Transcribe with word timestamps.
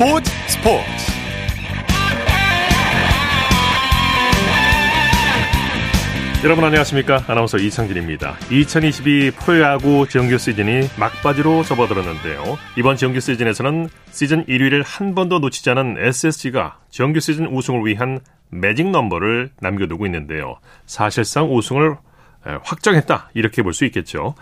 스포츠 0.00 0.30
스포츠. 0.48 0.82
여러분 6.42 6.64
안녕하십니까? 6.64 7.22
아나운서 7.26 7.58
이창진입니다. 7.58 8.38
2022 8.50 9.32
프로야구 9.32 10.06
정규 10.08 10.38
시즌이 10.38 10.88
막바지로 10.98 11.64
접어들었는데요. 11.64 12.56
이번 12.78 12.96
정규 12.96 13.20
시즌에서는 13.20 13.90
시즌 14.10 14.46
1위를 14.46 14.82
한 14.86 15.14
번도 15.14 15.38
놓치지 15.40 15.68
않은 15.68 15.96
SSG가 15.98 16.78
정규 16.88 17.20
시즌 17.20 17.46
우승을 17.48 17.84
위한 17.84 18.20
매직 18.48 18.88
넘버를 18.88 19.50
남겨두고 19.60 20.06
있는데요. 20.06 20.60
사실상 20.86 21.54
우승을 21.54 21.98
확정했다. 22.62 23.28
이렇게 23.34 23.62
볼 23.62 23.74
수 23.74 23.84
있겠죠 23.84 24.34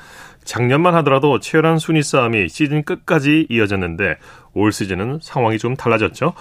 작년만 0.49 0.95
하더라도 0.97 1.39
치열한 1.39 1.79
순위 1.79 2.03
싸움이 2.03 2.49
시즌 2.49 2.83
끝까지 2.83 3.47
이어졌는데 3.51 4.17
올 4.55 4.73
시즌은 4.73 5.19
상황이 5.21 5.59
좀 5.59 5.77
달라졌죠 5.77 6.33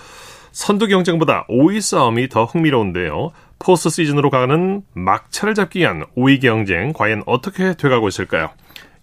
선두 0.54 0.88
경쟁보다 0.88 1.46
5위 1.48 1.82
싸움이 1.82 2.30
더 2.30 2.46
흥미로운데요. 2.46 3.32
포스트 3.60 3.90
시즌으로 3.90 4.30
가는 4.30 4.82
막차를 4.94 5.54
잡기 5.54 5.80
위한 5.80 6.06
5위 6.16 6.42
경쟁 6.42 6.94
과연 6.94 7.24
어떻게 7.26 7.76
돼가고 7.76 8.08
있을까요? 8.08 8.50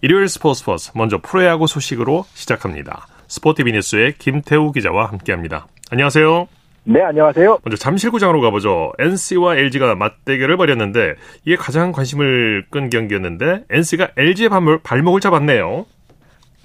일요일 0.01 0.27
스포츠 0.27 0.65
버스 0.65 0.91
먼저 0.95 1.19
프로야구 1.21 1.67
소식으로 1.67 2.25
시작합니다. 2.33 3.07
스포티비 3.27 3.71
뉴스의 3.71 4.15
김태우 4.17 4.71
기자와 4.71 5.05
함께합니다. 5.05 5.67
안녕하세요. 5.91 6.64
네, 6.87 7.01
안녕하세요. 7.01 7.59
먼저 7.63 7.77
잠실구장으로 7.77 8.41
가보죠. 8.41 8.93
NC와 8.99 9.57
LG가 9.57 9.95
맞대결을 9.95 10.55
벌였는데 10.55 11.15
이게 11.43 11.55
가장 11.55 11.91
관심을 11.91 12.67
끈 12.69 12.89
경기였는데 12.91 13.63
NC가 13.71 14.09
LG의 14.15 14.49
발목을 14.83 15.19
잡았네요. 15.19 15.87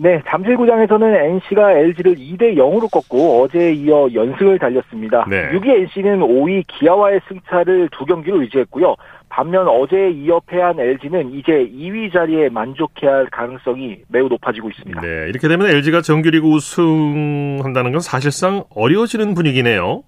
네, 0.03 0.23
잠실구장에서는 0.27 1.15
NC가 1.15 1.73
LG를 1.73 2.15
2대 2.15 2.57
0으로 2.57 2.91
꺾고 2.91 3.43
어제에 3.43 3.73
이어 3.73 4.09
연승을 4.15 4.59
달렸습니다. 4.59 5.27
네. 5.29 5.51
6위 5.51 5.69
NC는 5.69 6.21
5위 6.21 6.65
기아와의 6.67 7.21
승차를 7.29 7.91
두 7.93 8.07
경기로 8.07 8.43
유지했고요. 8.43 8.97
반면 9.29 9.69
어제에 9.69 10.11
이어 10.11 10.41
패한 10.47 10.81
LG는 10.81 11.35
이제 11.35 11.53
2위 11.53 12.13
자리에 12.13 12.49
만족해야 12.49 13.13
할 13.13 13.27
가능성이 13.27 13.99
매우 14.09 14.29
높아지고 14.29 14.71
있습니다. 14.71 15.03
네, 15.03 15.29
이렇게 15.29 15.47
되면 15.49 15.69
LG가 15.69 16.01
정규리그 16.01 16.49
우승한다는 16.49 17.93
건 17.93 18.01
사실상 18.01 18.65
어려워지는 18.75 19.35
분위기네요. 19.35 20.03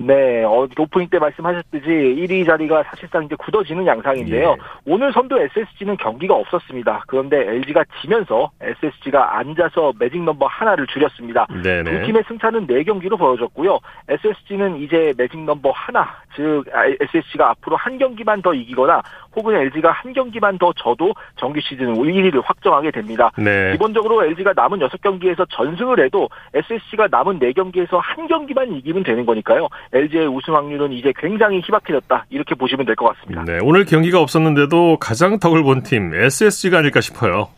네, 0.00 0.44
어, 0.44 0.66
오프닝 0.78 1.08
때 1.10 1.18
말씀하셨듯이 1.18 1.86
1위 1.86 2.46
자리가 2.46 2.84
사실상 2.84 3.24
이제 3.24 3.34
굳어지는 3.36 3.86
양상인데요. 3.86 4.50
예. 4.50 4.56
오늘 4.86 5.12
선두 5.12 5.38
SSG는 5.38 5.96
경기가 5.98 6.34
없었습니다. 6.34 7.04
그런데 7.06 7.36
LG가 7.36 7.84
지면서 8.00 8.50
SSG가 8.60 9.38
앉아서 9.38 9.92
매직 9.98 10.22
넘버 10.22 10.46
하나를 10.46 10.86
줄였습니다. 10.86 11.46
네네. 11.62 11.84
두 11.84 12.06
팀의 12.06 12.24
승차는 12.28 12.66
4경기로 12.66 13.18
벌어졌고요. 13.18 13.78
SSG는 14.08 14.80
이제 14.80 15.12
매직 15.18 15.38
넘버 15.40 15.70
하나, 15.70 16.16
즉 16.34 16.64
SSG가 17.00 17.50
앞으로 17.50 17.76
한 17.76 17.98
경기만 17.98 18.40
더 18.40 18.54
이기거나 18.54 19.02
혹은 19.36 19.54
LG가 19.54 19.90
한 19.90 20.12
경기만 20.12 20.58
더 20.58 20.72
져도 20.72 21.12
정규 21.36 21.60
시즌 21.60 21.94
1위를 21.94 22.42
확정하게 22.44 22.90
됩니다. 22.90 23.30
네. 23.36 23.72
기본적으로 23.72 24.24
LG가 24.24 24.54
남은 24.56 24.78
6경기에서 24.78 25.46
전승을 25.50 26.00
해도 26.00 26.28
SSG가 26.54 27.08
남은 27.10 27.38
4경기에서 27.38 27.98
한 28.02 28.26
경기만 28.26 28.72
이기면 28.72 29.02
되는 29.02 29.26
거니까요. 29.26 29.68
LG의 29.92 30.26
우승 30.28 30.54
확률은 30.54 30.92
이제 30.92 31.12
굉장히 31.18 31.60
희박해졌다. 31.60 32.26
이렇게 32.30 32.54
보시면 32.54 32.86
될 32.86 32.94
것 32.96 33.14
같습니다. 33.16 33.44
네, 33.44 33.58
오늘 33.62 33.84
경기가 33.84 34.20
없었는데도 34.20 34.98
가장 34.98 35.38
덕을 35.38 35.62
본 35.62 35.82
팀 35.82 36.12
SSG가 36.14 36.78
아닐까 36.78 37.00
싶어요. 37.00 37.48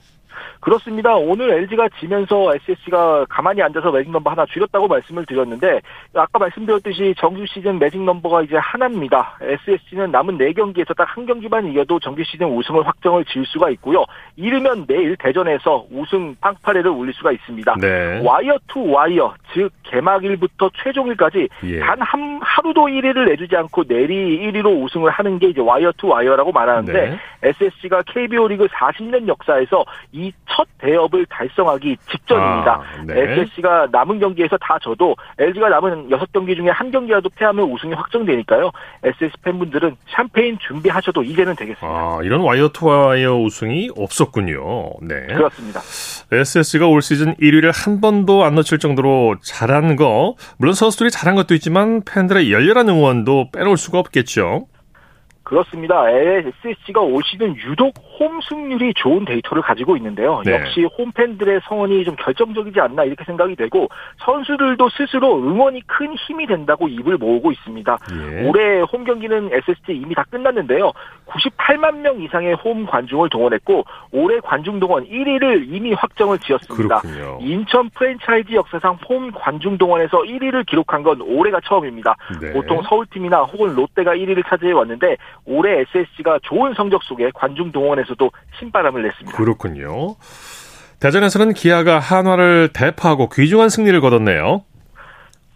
그렇습니다. 0.61 1.17
오늘 1.17 1.51
LG가 1.51 1.89
지면서 1.99 2.55
SSG가 2.55 3.27
가만히 3.29 3.61
앉아서 3.63 3.91
매직 3.91 4.13
넘버 4.13 4.31
하나 4.31 4.47
줄였다고 4.47 4.87
말씀을 4.87 5.27
드렸는데 5.27 5.81
아까 6.15 6.39
말씀드렸듯이 6.39 7.17
정규 7.19 7.45
시즌 7.47 7.81
매직 7.81 8.01
넘버가 8.01 8.43
이제 8.43 8.55
하나입니다. 8.59 9.39
SSG는 9.41 10.13
남은 10.13 10.39
4경기에서 10.39 10.97
딱 10.97 11.09
한 11.17 11.27
경기만 11.27 11.67
이겨도 11.67 11.99
정규 11.99 12.23
시즌 12.23 12.47
우승을 12.47 12.87
확정을 12.87 13.25
지을 13.25 13.45
수가 13.47 13.71
있고요. 13.71 14.05
이르면 14.37 14.87
내일 14.87 15.17
대전에서 15.17 15.85
우승 15.91 16.37
빵파레를 16.41 16.89
울릴 16.93 17.13
수가 17.15 17.33
있습니다. 17.33 17.75
네. 17.81 18.21
와이어 18.25 18.57
투 18.69 18.89
와이어 18.89 19.35
즉 19.53 19.71
개막일부터 19.85 20.71
최종일까지 20.83 21.49
예. 21.65 21.81
단 21.81 22.11
한 22.11 22.41
하루도 22.43 22.87
1위를 22.87 23.29
내주지 23.29 23.57
않고 23.57 23.85
내리 23.85 24.39
1위로 24.41 24.83
우승을 24.83 25.11
하는 25.11 25.39
게 25.39 25.49
이제 25.49 25.61
wire 25.61 25.93
to 25.97 26.09
wire라고 26.09 26.53
말하는데 26.53 26.93
네. 26.93 27.19
SSG가 27.43 28.03
KBO 28.07 28.49
리그 28.49 28.67
40년 28.67 29.29
역사에서 29.29 29.85
이 30.13 30.33
첫 30.55 30.67
대업을 30.79 31.27
달성하기 31.27 31.97
직전입니다. 32.11 32.73
아, 32.75 33.03
네. 33.07 33.21
SSG가 33.33 33.89
남은 33.91 34.19
경기에서 34.19 34.57
다 34.59 34.79
져도 34.83 35.17
LG가 35.39 35.69
남은 35.69 36.09
6경기 36.11 36.55
중에 36.57 36.69
한 36.69 36.91
경기라도 36.91 37.31
패하면 37.35 37.71
우승이 37.71 37.95
확정되니까요. 37.95 38.71
SSG 39.03 39.33
팬분들은 39.43 39.97
샴페인 40.09 40.59
준비하셔도 40.59 41.23
이제는 41.23 41.55
되겠습니다. 41.57 41.87
아, 41.87 42.21
이런 42.23 42.41
와이어 42.43 42.69
투 42.69 42.87
와이어 42.87 43.37
우승이 43.37 43.91
없었군요. 43.97 44.93
네. 45.03 45.27
그렇습니다. 45.27 45.81
SSG가 46.31 46.87
올 46.87 47.01
시즌 47.01 47.35
1위를 47.37 47.73
한 47.75 48.01
번도 48.01 48.45
안 48.45 48.55
놓칠 48.55 48.79
정도로 48.79 49.37
잘한 49.43 49.97
거, 49.97 50.37
물론 50.57 50.75
선수들이 50.75 51.11
잘한 51.11 51.35
것도 51.35 51.55
있지만 51.55 52.03
팬들의 52.05 52.53
열렬한 52.53 52.89
응원도 52.89 53.51
빼놓을 53.53 53.77
수가 53.77 53.99
없겠죠. 53.99 54.67
그렇습니다. 55.43 56.09
SSG가 56.11 57.01
올 57.01 57.23
시즌 57.25 57.57
유독 57.57 57.95
홈 58.19 58.41
승률이 58.41 58.95
좋은 58.95 59.25
데이터를 59.25 59.63
가지고 59.63 59.97
있는데요. 59.97 60.43
네. 60.45 60.53
역시 60.53 60.85
홈팬들의 60.99 61.61
성원이 61.65 62.05
좀 62.05 62.15
결정적이지 62.17 62.81
않나 62.81 63.05
이렇게 63.05 63.25
생각이 63.25 63.57
되고 63.57 63.89
선수들도 64.25 64.89
스스로 64.91 65.37
응원이 65.39 65.83
큰 65.87 66.15
힘이 66.15 66.47
된다고 66.47 66.89
입을 66.89 67.17
모으고 67.17 67.51
있습니다. 67.53 67.99
예. 68.13 68.49
올해 68.49 68.81
홈 68.81 69.05
경기는 69.05 69.51
SSG 69.53 69.93
이미 69.93 70.15
다 70.15 70.25
끝났는데요. 70.31 70.93
98만 71.27 71.99
명 71.99 72.21
이상의 72.21 72.55
홈 72.55 72.87
관중을 72.87 73.29
동원했고 73.31 73.85
올해 74.13 74.39
관중 74.41 74.79
동원 74.79 75.05
1위를 75.07 75.67
이미 75.69 75.93
확정을 75.93 76.39
지었습니다. 76.39 77.01
그렇군요. 77.01 77.39
인천 77.41 77.89
프랜차이즈 77.91 78.53
역사상 78.53 78.99
홈 79.09 79.31
관중 79.33 79.79
동원에서 79.79 80.19
1위를 80.19 80.67
기록한 80.67 81.03
건 81.03 81.21
올해가 81.21 81.59
처음입니다. 81.65 82.15
네. 82.41 82.53
보통 82.53 82.83
서울팀이나 82.83 83.43
혹은 83.43 83.75
롯데가 83.75 84.15
1위를 84.15 84.47
차지해 84.47 84.73
왔는데 84.73 85.17
올해 85.45 85.81
SSG가 85.81 86.39
좋은 86.43 86.75
성적 86.75 87.03
속에 87.03 87.31
관중 87.35 87.73
동원에서도 87.73 88.31
신바람을 88.59 89.03
냈습니다. 89.03 89.37
그렇군요. 89.37 90.17
대전에서는 91.01 91.53
기아가 91.55 91.99
한화를 91.99 92.71
대파하고 92.73 93.29
귀중한 93.29 93.69
승리를 93.69 94.01
거뒀네요. 94.01 94.63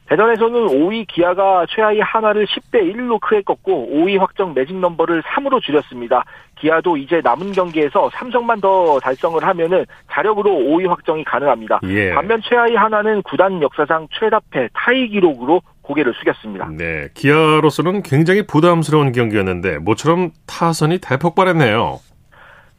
대전에서는 0.08 0.66
5위 0.68 1.06
기아가 1.08 1.66
최하위 1.68 2.00
한화를 2.00 2.46
10대 2.46 2.94
1로 2.94 3.20
크게 3.20 3.42
꺾고 3.42 3.88
5위 3.92 4.18
확정 4.18 4.54
매직 4.54 4.76
넘버를 4.76 5.22
3으로 5.22 5.60
줄였습니다. 5.60 6.24
기아도 6.58 6.96
이제 6.96 7.20
남은 7.22 7.52
경기에서 7.52 8.08
삼성만 8.14 8.60
더 8.60 9.00
달성을 9.00 9.42
하면은 9.42 9.84
자력으로 10.10 10.50
5위 10.50 10.88
확정이 10.88 11.24
가능합니다. 11.24 11.80
예. 11.84 12.14
반면 12.14 12.40
최하위 12.48 12.76
한화는 12.76 13.22
구단 13.22 13.60
역사상 13.60 14.06
최다패 14.12 14.68
타이 14.72 15.08
기록으로 15.08 15.60
고개를 15.86 16.12
숙였습니다. 16.14 16.68
네, 16.76 17.08
기아로서는 17.14 18.02
굉장히 18.02 18.46
부담스러운 18.46 19.12
경기였는데 19.12 19.78
모처럼 19.78 20.32
타선이 20.46 20.98
대폭발했네요. 20.98 22.00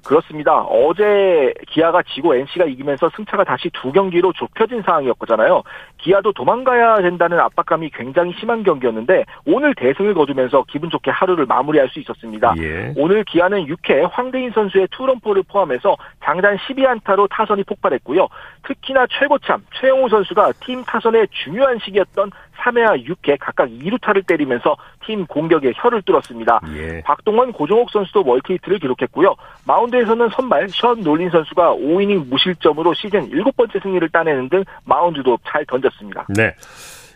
그렇습니다. 0.07 0.61
어제 0.61 1.53
기아가 1.67 2.01
지고 2.01 2.33
NC가 2.33 2.63
이기면서 2.65 3.09
승차가 3.13 3.43
다시 3.43 3.69
두 3.73 3.91
경기로 3.91 4.31
좁혀진 4.33 4.81
상황이었잖아요. 4.81 5.63
기아도 5.97 6.31
도망가야 6.31 7.01
된다는 7.01 7.39
압박감이 7.39 7.89
굉장히 7.89 8.33
심한 8.39 8.63
경기였는데 8.63 9.25
오늘 9.45 9.75
대승을 9.75 10.13
거두면서 10.13 10.63
기분 10.69 10.89
좋게 10.89 11.11
하루를 11.11 11.45
마무리할 11.45 11.89
수 11.89 11.99
있었습니다. 11.99 12.53
예. 12.59 12.93
오늘 12.95 13.25
기아는 13.25 13.65
6회 13.65 14.09
황대인 14.09 14.51
선수의 14.51 14.87
투런포를 14.91 15.43
포함해서 15.43 15.97
장단 16.23 16.55
12안타로 16.55 17.27
타선이 17.29 17.63
폭발했고요. 17.63 18.29
특히나 18.65 19.07
최고참 19.19 19.65
최형우 19.81 20.07
선수가 20.07 20.53
팀 20.61 20.85
타선의 20.85 21.27
중요한 21.43 21.79
시기였던 21.79 22.31
3회와 22.67 23.05
6회 23.05 23.37
각각 23.39 23.69
2루타를 23.69 24.25
때리면서 24.25 24.75
팀 25.05 25.25
공격의 25.25 25.71
혈을 25.75 26.01
뚫었습니다. 26.03 26.61
예. 26.75 27.01
박동원, 27.03 27.51
고종욱 27.53 27.89
선수도 27.91 28.23
멀티히트를 28.23 28.79
기록했고요. 28.79 29.35
마운드에서는 29.65 30.29
선발 30.29 30.69
션 30.69 31.01
놀린 31.01 31.29
선수가 31.29 31.75
5이닝 31.75 32.27
무실점으로 32.29 32.93
시즌 32.93 33.29
7번째 33.29 33.81
승리를 33.81 34.07
따내는 34.09 34.49
등 34.49 34.63
마운드도 34.85 35.39
잘 35.47 35.65
던졌습니다. 35.65 36.27
네. 36.29 36.53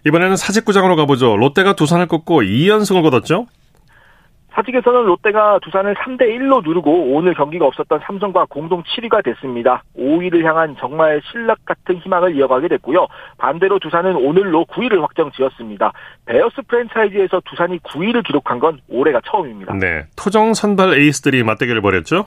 이번에는 0.06 0.36
사직구장으로 0.36 0.96
가보죠. 0.96 1.38
롯데가 1.38 1.74
두산을 1.74 2.08
꺾고 2.08 2.42
2연승을 2.42 3.04
거뒀죠? 3.04 3.46
사직에서는 4.54 5.06
롯데가 5.06 5.60
두산을 5.60 5.96
3대 5.96 6.24
1로 6.24 6.64
누르고 6.64 7.14
오늘 7.14 7.34
경기가 7.34 7.66
없었던 7.66 8.02
삼성과 8.06 8.46
공동 8.50 8.84
7위가 8.84 9.24
됐습니다. 9.24 9.84
5위를 9.98 10.44
향한 10.44 10.76
정말 10.80 11.22
실낱같은 11.32 11.98
희망을 11.98 12.36
이어가게 12.36 12.68
됐고요. 12.68 13.08
반대로 13.38 13.80
두산은 13.80 14.16
오늘로 14.16 14.66
9위를 14.66 15.02
확정 15.02 15.32
지었습니다. 15.32 15.94
베어스 16.26 16.62
프랜차이즈에서 16.68 17.42
두산이 17.46 17.80
9위를 17.80 18.26
기록한 18.26 18.60
건 18.60 18.80
올해가 18.90 19.22
처음입니다. 19.26 19.74
네. 19.76 20.06
토종 20.16 20.54
선발 20.54 20.94
에이스들이 21.00 21.44
맞대결을 21.44 21.82
벌였죠? 21.82 22.26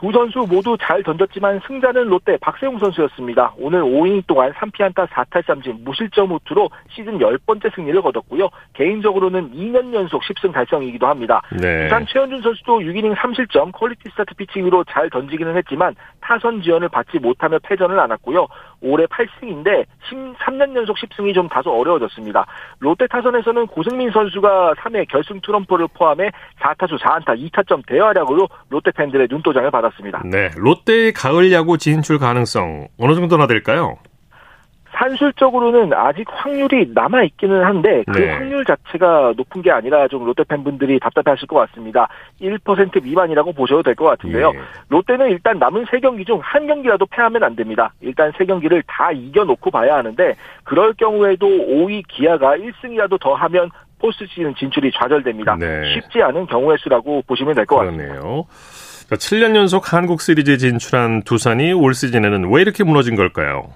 두 0.00 0.10
선수 0.12 0.46
모두 0.48 0.78
잘 0.80 1.02
던졌지만 1.02 1.60
승자는 1.66 2.06
롯데 2.06 2.38
박세웅 2.38 2.78
선수였습니다. 2.78 3.52
오늘 3.58 3.82
5이닝 3.82 4.26
동안 4.26 4.50
3피안타 4.54 5.06
4탈삼진 5.08 5.84
무실점 5.84 6.32
호투로 6.32 6.70
시즌 6.88 7.18
10번째 7.18 7.74
승리를 7.74 8.00
거뒀고요. 8.00 8.48
개인적으로는 8.72 9.52
2년 9.52 9.92
연속 9.92 10.22
10승 10.22 10.54
달성이기도 10.54 11.06
합니다. 11.06 11.42
네. 11.60 11.84
두산 11.84 12.06
최원준 12.06 12.40
선수도 12.40 12.78
6이닝 12.78 13.14
3실점 13.14 13.72
퀄리티 13.72 14.08
스타트 14.08 14.34
피칭으로 14.36 14.84
잘 14.84 15.10
던지기는 15.10 15.54
했지만 15.58 15.94
타선 16.22 16.62
지원을 16.62 16.88
받지 16.88 17.18
못하며 17.18 17.58
패전을 17.58 18.00
안았고요. 18.00 18.46
올해 18.82 19.06
8승인데 19.06 19.84
3년 20.44 20.74
연속 20.74 20.96
10승이 20.96 21.34
좀 21.34 21.48
다소 21.48 21.70
어려워졌습니다. 21.70 22.46
롯데 22.78 23.06
타선에서는 23.06 23.66
고승민 23.66 24.10
선수가 24.10 24.74
3회 24.78 25.08
결승 25.08 25.40
트럼프를 25.40 25.88
포함해 25.94 26.30
4타수 26.60 26.98
4안타 26.98 27.36
2타점 27.50 27.86
대활약으로 27.86 28.48
롯데 28.68 28.90
팬들의 28.92 29.28
눈도장을 29.30 29.70
받았습니다. 29.70 30.22
네, 30.24 30.50
롯데의 30.56 31.12
가을 31.12 31.52
야구 31.52 31.78
진출 31.78 32.18
가능성 32.18 32.88
어느 32.98 33.14
정도나 33.14 33.46
될까요? 33.46 33.96
산술적으로는 35.00 35.92
아직 35.94 36.26
확률이 36.28 36.90
남아 36.94 37.22
있기는 37.24 37.64
한데 37.64 38.04
그 38.06 38.18
네. 38.18 38.32
확률 38.32 38.64
자체가 38.66 39.32
높은 39.36 39.62
게 39.62 39.70
아니라 39.70 40.06
좀 40.08 40.24
롯데 40.26 40.44
팬분들이 40.44 41.00
답답해하실 41.00 41.48
것 41.48 41.56
같습니다. 41.56 42.06
1% 42.40 43.02
미만이라고 43.02 43.52
보셔도 43.52 43.82
될 43.82 43.94
것 43.94 44.04
같은데요. 44.04 44.52
예. 44.54 44.60
롯데는 44.88 45.30
일단 45.30 45.58
남은 45.58 45.86
세 45.90 45.98
경기 46.00 46.24
중 46.24 46.38
한 46.42 46.66
경기라도 46.66 47.06
패하면 47.06 47.42
안 47.42 47.54
됩니다. 47.56 47.92
일단 48.00 48.32
세 48.36 48.44
경기를 48.44 48.82
다 48.86 49.10
이겨놓고 49.12 49.70
봐야 49.70 49.96
하는데 49.96 50.34
그럴 50.64 50.92
경우에도 50.94 51.46
5위 51.46 52.02
기아가 52.08 52.56
1승이라도 52.56 53.20
더 53.20 53.34
하면 53.34 53.70
포스트 53.98 54.26
시즌 54.26 54.54
진출이 54.54 54.90
좌절됩니다. 54.92 55.56
네. 55.56 55.92
쉽지 55.94 56.22
않은 56.22 56.46
경우의 56.46 56.78
수라고 56.80 57.22
보시면 57.26 57.54
될 57.54 57.66
것 57.66 57.76
같습니다. 57.76 58.14
7년 59.10 59.54
연속 59.56 59.92
한국 59.92 60.20
시리즈에 60.22 60.56
진출한 60.56 61.22
두산이 61.22 61.72
올 61.72 61.94
시즌에는 61.94 62.50
왜 62.52 62.62
이렇게 62.62 62.84
무너진 62.84 63.16
걸까요? 63.16 63.68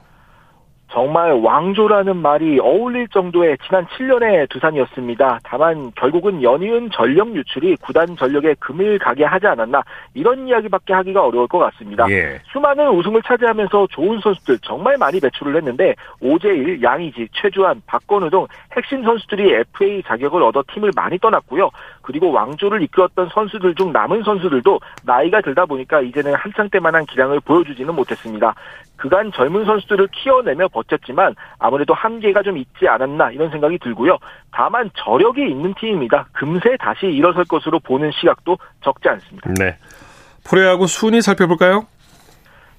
정말 0.95 1.33
왕조라는 1.33 2.19
말이 2.19 2.61
어울릴 2.61 3.09
정도의 3.09 3.59
지난 3.67 3.85
7년의 3.87 4.49
두산이었습니다. 4.49 5.41
다만 5.43 5.91
결국은 5.97 6.41
연이은 6.41 6.91
전력 6.93 7.35
유출이 7.35 7.75
구단 7.83 8.17
전력에 8.17 8.55
금을 8.61 9.01
가게 9.01 9.25
하지 9.25 9.49
않았나 9.49 9.83
이런 10.15 10.47
이야기밖에 10.47 10.95
하기가 10.95 11.27
어려울 11.27 11.49
것 11.49 11.59
같습니다. 11.59 12.09
예. 12.11 12.39
수많은 12.53 12.91
우승을 12.91 13.23
차지하면서 13.23 13.89
좋은 13.91 14.21
선수들 14.21 14.59
정말 14.63 14.97
많이 14.97 15.19
배출을 15.19 15.57
했는데 15.57 15.97
오재일, 16.21 16.81
양의지, 16.81 17.27
최주환, 17.33 17.83
박건우 17.87 18.31
등 18.31 18.47
핵심 18.77 19.03
선수들이 19.03 19.53
FA 19.53 20.01
자격을 20.07 20.45
얻어 20.45 20.63
팀을 20.73 20.93
많이 20.95 21.19
떠났고요. 21.19 21.71
그리고 22.05 22.31
왕조를 22.31 22.83
이끌었던 22.83 23.31
선수들 23.33 23.75
중 23.75 23.93
남은 23.93 24.23
선수들도 24.25 24.79
나이가 25.05 25.41
들다 25.41 25.65
보니까 25.65 26.01
이제는 26.03 26.35
한창 26.35 26.69
때만한 26.69 27.07
기량을 27.07 27.41
보여주지는 27.41 27.95
못했습니다. 27.95 28.55
그간 28.97 29.33
젊은 29.33 29.65
선수들을 29.65 30.09
키워내며 30.13 30.69
버텼지만 30.69 31.35
아무래도 31.59 31.95
한계가 31.95 32.43
좀 32.43 32.59
있지 32.59 32.87
않았나 32.87 33.31
이런 33.33 33.51
생각이 33.51 33.79
들고요. 33.79 34.19
다만 34.53 34.91
저력이 34.97 35.43
있는 35.49 35.75
팀입니다. 35.81 36.27
금세 36.33 36.77
다시 36.79 37.07
일어설 37.07 37.45
것으로 37.45 37.81
보는 37.81 38.11
시각도 38.13 38.59
적지 38.83 39.09
않습니다. 39.09 39.51
네. 39.59 39.77
프로야구 40.45 40.87
순위 40.87 41.23
살펴볼까요? 41.23 41.87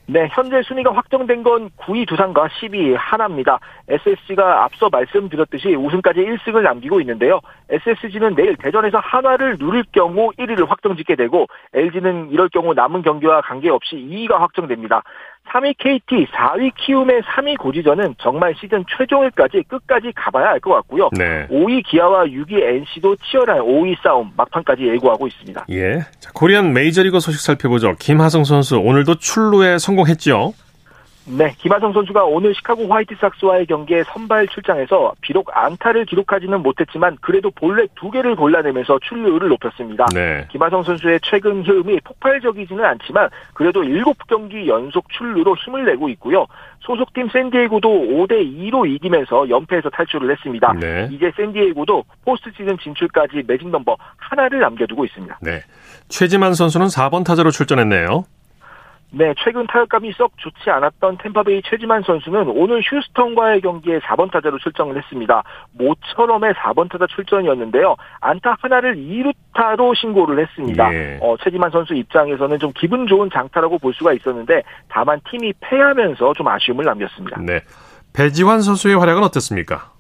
네, 0.07 0.27
현재 0.31 0.61
순위가 0.61 0.93
확정된 0.93 1.41
건 1.41 1.71
9위 1.77 2.07
두산과 2.07 2.47
10위 2.47 2.95
하나입니다. 2.95 3.59
SSG가 3.87 4.63
앞서 4.63 4.87
말씀드렸듯이 4.89 5.75
우승까지 5.75 6.19
1승을 6.19 6.61
남기고 6.61 7.01
있는데요. 7.01 7.39
SSG는 7.69 8.35
내일 8.35 8.55
대전에서 8.55 8.99
한화를 8.99 9.57
누릴 9.57 9.83
경우 9.91 10.29
1위를 10.37 10.67
확정짓게 10.67 11.15
되고 11.15 11.47
LG는 11.73 12.29
이럴 12.29 12.49
경우 12.49 12.75
남은 12.75 13.01
경기와 13.01 13.41
관계없이 13.41 13.95
2위가 13.95 14.37
확정됩니다. 14.37 15.01
3위 15.51 15.75
KT, 15.77 16.27
4위 16.31 16.71
키움의 16.75 17.21
3위 17.21 17.57
고지전은 17.57 18.15
정말 18.19 18.53
시즌 18.59 18.83
최종일까지 18.97 19.63
끝까지 19.67 20.11
가봐야 20.15 20.47
할것 20.47 20.73
같고요. 20.73 21.09
네. 21.17 21.47
5위 21.47 21.83
기아와 21.85 22.25
6위 22.25 22.61
NC도 22.61 23.15
치열한 23.17 23.59
5위 23.59 23.95
싸움 24.03 24.31
막판까지 24.35 24.87
예고하고 24.87 25.27
있습니다. 25.27 25.65
예. 25.69 25.99
자, 26.19 26.31
코리안 26.33 26.73
메이저리그 26.73 27.19
소식 27.19 27.39
살펴보죠. 27.41 27.95
김하성 27.99 28.43
선수 28.43 28.77
오늘도 28.77 29.15
출루에 29.15 29.77
성공했죠. 29.77 30.53
네, 31.27 31.53
김하성 31.57 31.93
선수가 31.93 32.23
오늘 32.25 32.53
시카고 32.53 32.87
화이트삭스와의 32.87 33.65
경기에 33.65 34.03
선발 34.03 34.47
출장해서 34.47 35.13
비록 35.21 35.49
안타를 35.51 36.05
기록하지는 36.05 36.61
못했지만 36.61 37.17
그래도 37.19 37.49
볼넷 37.49 37.89
두 37.95 38.11
개를 38.11 38.35
골라내면서 38.35 38.99
출루율을 38.99 39.49
높였습니다. 39.49 40.05
네. 40.13 40.47
김하성 40.51 40.83
선수의 40.83 41.19
최근 41.23 41.63
흐름이 41.63 41.99
폭발적이지는 42.01 42.83
않지만 42.85 43.29
그래도 43.53 43.81
7경기 43.81 44.67
연속 44.67 45.09
출루로 45.09 45.55
힘을 45.55 45.85
내고 45.85 46.09
있고요. 46.09 46.45
소속팀 46.81 47.29
샌디에고도 47.29 47.89
5대 47.89 48.45
2로 48.45 48.87
이기면서 48.87 49.49
연패에서 49.49 49.89
탈출을 49.89 50.31
했습니다. 50.31 50.73
네. 50.73 51.09
이제 51.11 51.31
샌디에고도 51.35 52.03
포스트 52.23 52.51
시즌 52.55 52.77
진출까지 52.77 53.43
매직 53.47 53.69
넘버 53.69 53.97
하나를 54.17 54.59
남겨두고 54.59 55.05
있습니다. 55.05 55.39
네. 55.41 55.61
최지만 56.07 56.53
선수는 56.53 56.87
4번 56.87 57.25
타자로 57.25 57.49
출전했네요. 57.49 58.25
네, 59.11 59.33
최근 59.43 59.65
타격감이 59.67 60.11
썩 60.17 60.37
좋지 60.37 60.69
않았던 60.69 61.17
템파베이 61.19 61.61
최지만 61.63 62.03
선수는 62.03 62.49
오늘 62.49 62.81
휴스턴과의 62.81 63.61
경기에 63.61 63.99
4번 63.99 64.29
타자로 64.29 64.57
출정을 64.59 64.97
했습니다. 64.97 65.41
모처럼의 65.71 66.53
4번 66.53 66.91
타자 66.91 67.07
출전이었는데요. 67.07 67.95
안타 68.19 68.57
하나를 68.59 68.95
2루타로 68.97 69.95
신고를 69.95 70.39
했습니다. 70.39 70.93
예. 70.93 71.19
어, 71.21 71.35
최지만 71.41 71.71
선수 71.71 71.93
입장에서는 71.93 72.59
좀 72.59 72.73
기분 72.75 73.07
좋은 73.07 73.29
장타라고 73.31 73.77
볼 73.77 73.93
수가 73.93 74.11
있었는데 74.13 74.63
다만 74.89 75.21
팀이 75.29 75.53
패하면서 75.61 76.33
좀 76.33 76.47
아쉬움을 76.47 76.83
남겼습니다. 76.83 77.39
네. 77.41 77.61
배지환 78.13 78.61
선수의 78.61 78.97
활약은 78.97 79.23
어땠습니까? 79.23 79.94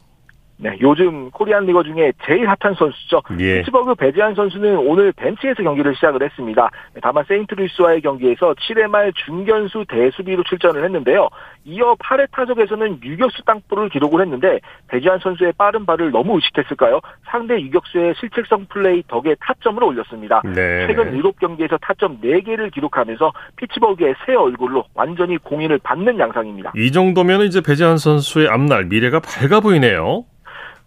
네, 0.57 0.77
요즘 0.81 1.29
코리안 1.31 1.65
리거 1.65 1.83
중에 1.83 2.13
제일 2.25 2.47
핫한 2.47 2.75
선수죠. 2.75 3.21
예. 3.39 3.59
피츠버그 3.59 3.95
배지환 3.95 4.35
선수는 4.35 4.77
오늘 4.77 5.11
벤치에서 5.11 5.61
경기를 5.63 5.93
시작을 5.95 6.23
했습니다. 6.23 6.69
다만 7.01 7.25
세인트루이스와의 7.27 8.01
경기에서 8.01 8.53
7회 8.53 8.87
말 8.87 9.11
중견수 9.25 9.85
대수비로 9.89 10.43
출전을 10.43 10.83
했는데요. 10.85 11.27
이어 11.65 11.95
8회 11.95 12.31
타석에서는 12.31 12.99
유격수 13.03 13.43
땅볼을 13.43 13.89
기록을 13.89 14.21
했는데 14.21 14.59
배지환 14.87 15.19
선수의 15.19 15.53
빠른 15.57 15.85
발을 15.85 16.11
너무 16.11 16.35
의식했을까요? 16.35 17.01
상대 17.25 17.59
유격수의 17.59 18.15
실책성 18.19 18.67
플레이 18.69 19.03
덕에 19.07 19.35
타점을 19.41 19.83
올렸습니다. 19.83 20.41
네. 20.45 20.87
최근 20.87 21.11
7경기에서 21.21 21.77
타점 21.81 22.21
4개를 22.21 22.73
기록하면서 22.73 23.33
피츠버그의 23.57 24.15
새 24.25 24.35
얼굴로 24.35 24.85
완전히 24.93 25.37
공인을 25.37 25.79
받는 25.83 26.17
양상입니다. 26.17 26.71
이 26.75 26.91
정도면 26.91 27.41
이제 27.41 27.61
배지한 27.61 27.97
선수의 27.97 28.47
앞날 28.47 28.85
미래가 28.85 29.19
밝아 29.19 29.59
보이네요. 29.59 30.23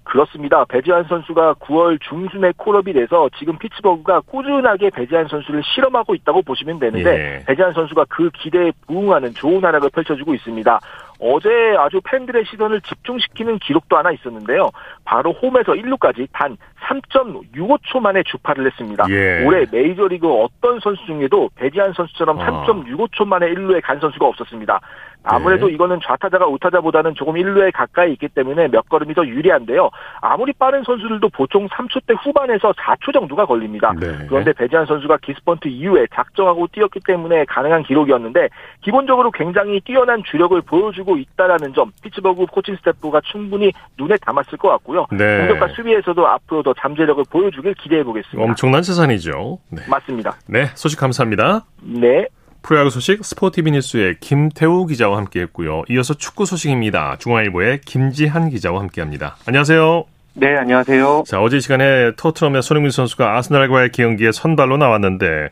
그렇습니다. 0.08 0.64
배지한 0.64 1.04
선수가 1.04 1.54
9월 1.54 2.00
중순에 2.00 2.52
콜업이 2.56 2.94
돼서 2.94 3.28
지금 3.38 3.58
피츠버그가 3.58 4.22
꾸준하게 4.22 4.88
배지한 4.90 5.28
선수를 5.28 5.62
실험하고 5.62 6.14
있다고 6.14 6.40
보시면 6.42 6.78
되는데 6.78 7.10
예. 7.10 7.44
배지한 7.44 7.74
선수가 7.74 8.06
그 8.08 8.30
기대에 8.30 8.72
부응하는 8.86 9.34
좋은 9.34 9.62
활약을 9.62 9.90
펼쳐주고 9.90 10.34
있습니다. 10.34 10.80
어제 11.20 11.48
아주 11.78 12.00
팬들의 12.04 12.44
시선을 12.46 12.80
집중시키는 12.80 13.58
기록도 13.58 13.98
하나 13.98 14.10
있었는데요. 14.12 14.70
바로 15.04 15.32
홈에서 15.32 15.72
1루까지 15.72 16.28
단 16.32 16.56
3.65초 16.86 18.00
만에 18.00 18.22
주파를 18.22 18.66
했습니다. 18.66 19.04
예. 19.10 19.44
올해 19.44 19.66
메이저리그 19.70 20.26
어떤 20.26 20.80
선수 20.80 21.04
중에도 21.06 21.50
배지한 21.56 21.92
선수처럼 21.92 22.38
3.65초 22.38 23.22
아. 23.22 23.24
만에 23.26 23.48
1루에 23.52 23.82
간 23.82 24.00
선수가 24.00 24.26
없었습니다. 24.26 24.80
아무래도 25.24 25.66
네. 25.66 25.74
이거는 25.74 26.00
좌타자가 26.02 26.46
우타자보다는 26.46 27.14
조금 27.14 27.34
1루에 27.34 27.72
가까이 27.74 28.12
있기 28.12 28.28
때문에 28.28 28.68
몇 28.68 28.88
걸음이 28.88 29.14
더 29.14 29.26
유리한데요. 29.26 29.90
아무리 30.20 30.52
빠른 30.52 30.82
선수들도 30.84 31.28
보통 31.30 31.68
3초 31.68 32.06
대 32.06 32.14
후반에서 32.14 32.72
4초 32.72 33.12
정도가 33.12 33.46
걸립니다. 33.46 33.92
네. 33.98 34.26
그런데 34.28 34.52
배지한 34.52 34.86
선수가 34.86 35.18
기스펀트 35.18 35.68
이후에 35.68 36.06
작정하고 36.14 36.68
뛰었기 36.68 37.00
때문에 37.06 37.44
가능한 37.46 37.82
기록이었는데 37.82 38.48
기본적으로 38.80 39.30
굉장히 39.30 39.80
뛰어난 39.80 40.22
주력을 40.24 40.60
보여주고 40.62 41.16
있다라는 41.16 41.74
점 41.74 41.92
피츠버그 42.02 42.46
코칭 42.46 42.76
스태프가 42.76 43.20
충분히 43.30 43.72
눈에 43.98 44.16
담았을 44.18 44.58
것 44.58 44.68
같고요. 44.68 45.06
네. 45.10 45.38
공격과 45.38 45.68
수비에서도 45.74 46.26
앞으로 46.26 46.62
더 46.62 46.74
잠재력을 46.74 47.22
보여주길 47.30 47.74
기대해 47.74 48.02
보겠습니다. 48.04 48.42
엄청난 48.42 48.82
재산이죠. 48.82 49.58
네. 49.70 49.82
맞습니다. 49.88 50.36
네, 50.46 50.66
소식 50.74 50.98
감사합니다. 50.98 51.64
네. 51.82 52.26
프로야구 52.68 52.90
소식 52.90 53.24
스포티비 53.24 53.70
뉴스의 53.70 54.16
김태우 54.20 54.84
기자와 54.84 55.16
함께했고요. 55.16 55.84
이어서 55.88 56.12
축구 56.12 56.44
소식입니다. 56.44 57.16
중앙일보의 57.18 57.80
김지한 57.80 58.50
기자와 58.50 58.80
함께합니다. 58.80 59.36
안녕하세요. 59.46 60.04
네, 60.34 60.54
안녕하세요. 60.54 61.22
자, 61.26 61.40
어제 61.40 61.60
시간에 61.60 62.10
토트넘의 62.16 62.60
손흥민 62.60 62.90
선수가 62.90 63.38
아스날과의 63.38 63.92
경기에 63.92 64.32
선발로 64.32 64.76
나왔는데 64.76 65.48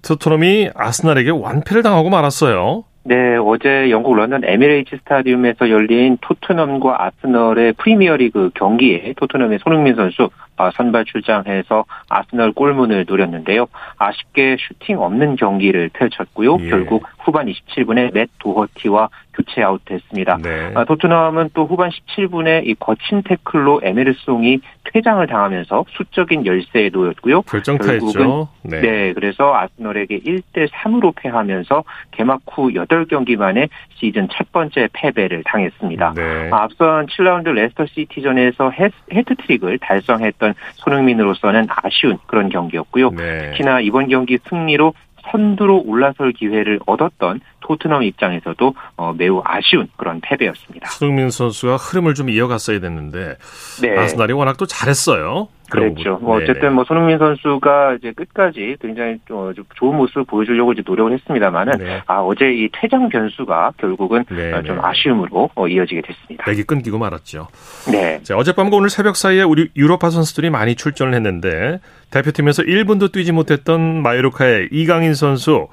토트넘이 0.00 0.70
아스날에게 0.74 1.32
완패를 1.32 1.82
당하고 1.82 2.08
말았어요. 2.08 2.84
네, 3.02 3.36
어제 3.36 3.90
영국 3.90 4.16
런던 4.16 4.44
에미레이츠 4.44 4.96
스타디움에서 5.00 5.68
열린 5.68 6.16
토트넘과 6.22 6.96
아스널의 7.04 7.74
프리미어리그 7.74 8.52
경기에 8.54 9.12
토트넘의 9.18 9.58
손흥민 9.62 9.96
선수 9.96 10.30
어, 10.53 10.53
선발 10.74 11.04
출장해서 11.04 11.84
아스널 12.08 12.52
골문을 12.52 13.04
노렸는데요. 13.08 13.66
아쉽게 13.98 14.56
슈팅 14.58 15.00
없는 15.00 15.36
경기를 15.36 15.90
펼쳤고요. 15.92 16.58
예. 16.60 16.70
결국 16.70 17.04
후반 17.18 17.46
27분에 17.46 18.12
맷 18.12 18.28
도허티와 18.38 19.08
교체 19.34 19.62
아웃됐습니다. 19.64 20.38
네. 20.42 20.70
아, 20.74 20.84
토트넘은 20.84 21.50
또 21.54 21.66
후반 21.66 21.90
17분에 21.90 22.66
이 22.66 22.74
거친 22.74 23.22
태클로 23.22 23.80
에메르송이 23.82 24.60
퇴장을 24.92 25.26
당하면서 25.26 25.86
수적인 25.88 26.46
열세에 26.46 26.90
놓였고요. 26.92 27.42
결정타였죠. 27.42 28.48
네. 28.62 28.80
네, 28.80 29.12
그래서 29.12 29.52
아스널에게 29.56 30.20
1대 30.20 30.68
3으로 30.70 31.12
패하면서 31.16 31.82
개막 32.12 32.42
후 32.52 32.70
8경기 32.70 33.36
만에 33.36 33.66
시즌 33.96 34.28
첫 34.30 34.52
번째 34.52 34.88
패배를 34.92 35.42
당했습니다. 35.44 36.12
네. 36.14 36.50
아, 36.52 36.62
앞선 36.64 37.06
7라운드 37.06 37.48
레스터 37.48 37.86
시티전에서 37.86 38.70
해- 38.70 38.90
해트트릭을 39.12 39.78
달성했던 39.78 40.43
손흥민으로서는 40.74 41.66
아쉬운 41.68 42.18
그런 42.26 42.48
경기였고요. 42.48 43.10
네. 43.10 43.50
특히나 43.50 43.80
이번 43.80 44.08
경기 44.08 44.38
승리로 44.48 44.92
선두로 45.30 45.82
올라설 45.86 46.32
기회를 46.32 46.80
얻었던 46.86 47.40
토트넘 47.60 48.02
입장에서도 48.02 48.74
어, 48.96 49.12
매우 49.16 49.42
아쉬운 49.44 49.88
그런 49.96 50.20
패배였습니다. 50.20 50.90
손흥민 50.90 51.30
선수가 51.30 51.76
흐름을 51.76 52.14
좀 52.14 52.28
이어갔어야 52.28 52.80
됐는데 52.80 53.36
네. 53.80 53.98
아스날이 53.98 54.32
워낙 54.34 54.56
또 54.58 54.66
잘했어요. 54.66 55.48
그랬죠. 55.70 56.18
뭐. 56.20 56.36
어쨌든 56.36 56.74
뭐 56.74 56.84
손흥민 56.84 57.18
선수가 57.18 57.94
이제 57.94 58.12
끝까지 58.12 58.76
굉장히 58.80 59.18
좀 59.26 59.52
좋은 59.74 59.96
모습을 59.96 60.24
보여주려고 60.24 60.72
이제 60.72 60.82
노력을 60.84 61.12
했습니다만은 61.12 61.78
네. 61.78 62.02
아 62.06 62.20
어제 62.20 62.52
이 62.52 62.68
퇴장 62.72 63.08
변수가 63.08 63.72
결국은 63.78 64.24
네, 64.30 64.52
어, 64.52 64.62
좀 64.62 64.76
네. 64.76 64.82
아쉬움으로 64.82 65.50
어, 65.54 65.68
이어지게 65.68 66.02
됐습니다. 66.02 66.44
맥이 66.46 66.64
끊기고 66.64 66.98
말았죠. 66.98 67.48
네. 67.90 68.22
자, 68.22 68.36
어젯밤과 68.36 68.76
오늘 68.76 68.90
새벽 68.90 69.16
사이에 69.16 69.42
우리 69.42 69.70
유로파 69.76 70.10
선수들이 70.10 70.50
많이 70.50 70.74
출전을 70.74 71.14
했는데 71.14 71.80
대표팀에서 72.10 72.62
1분도 72.62 73.10
뛰지 73.10 73.32
못했던 73.32 74.02
마요르카의 74.02 74.68
이강인 74.70 75.14
선수 75.14 75.68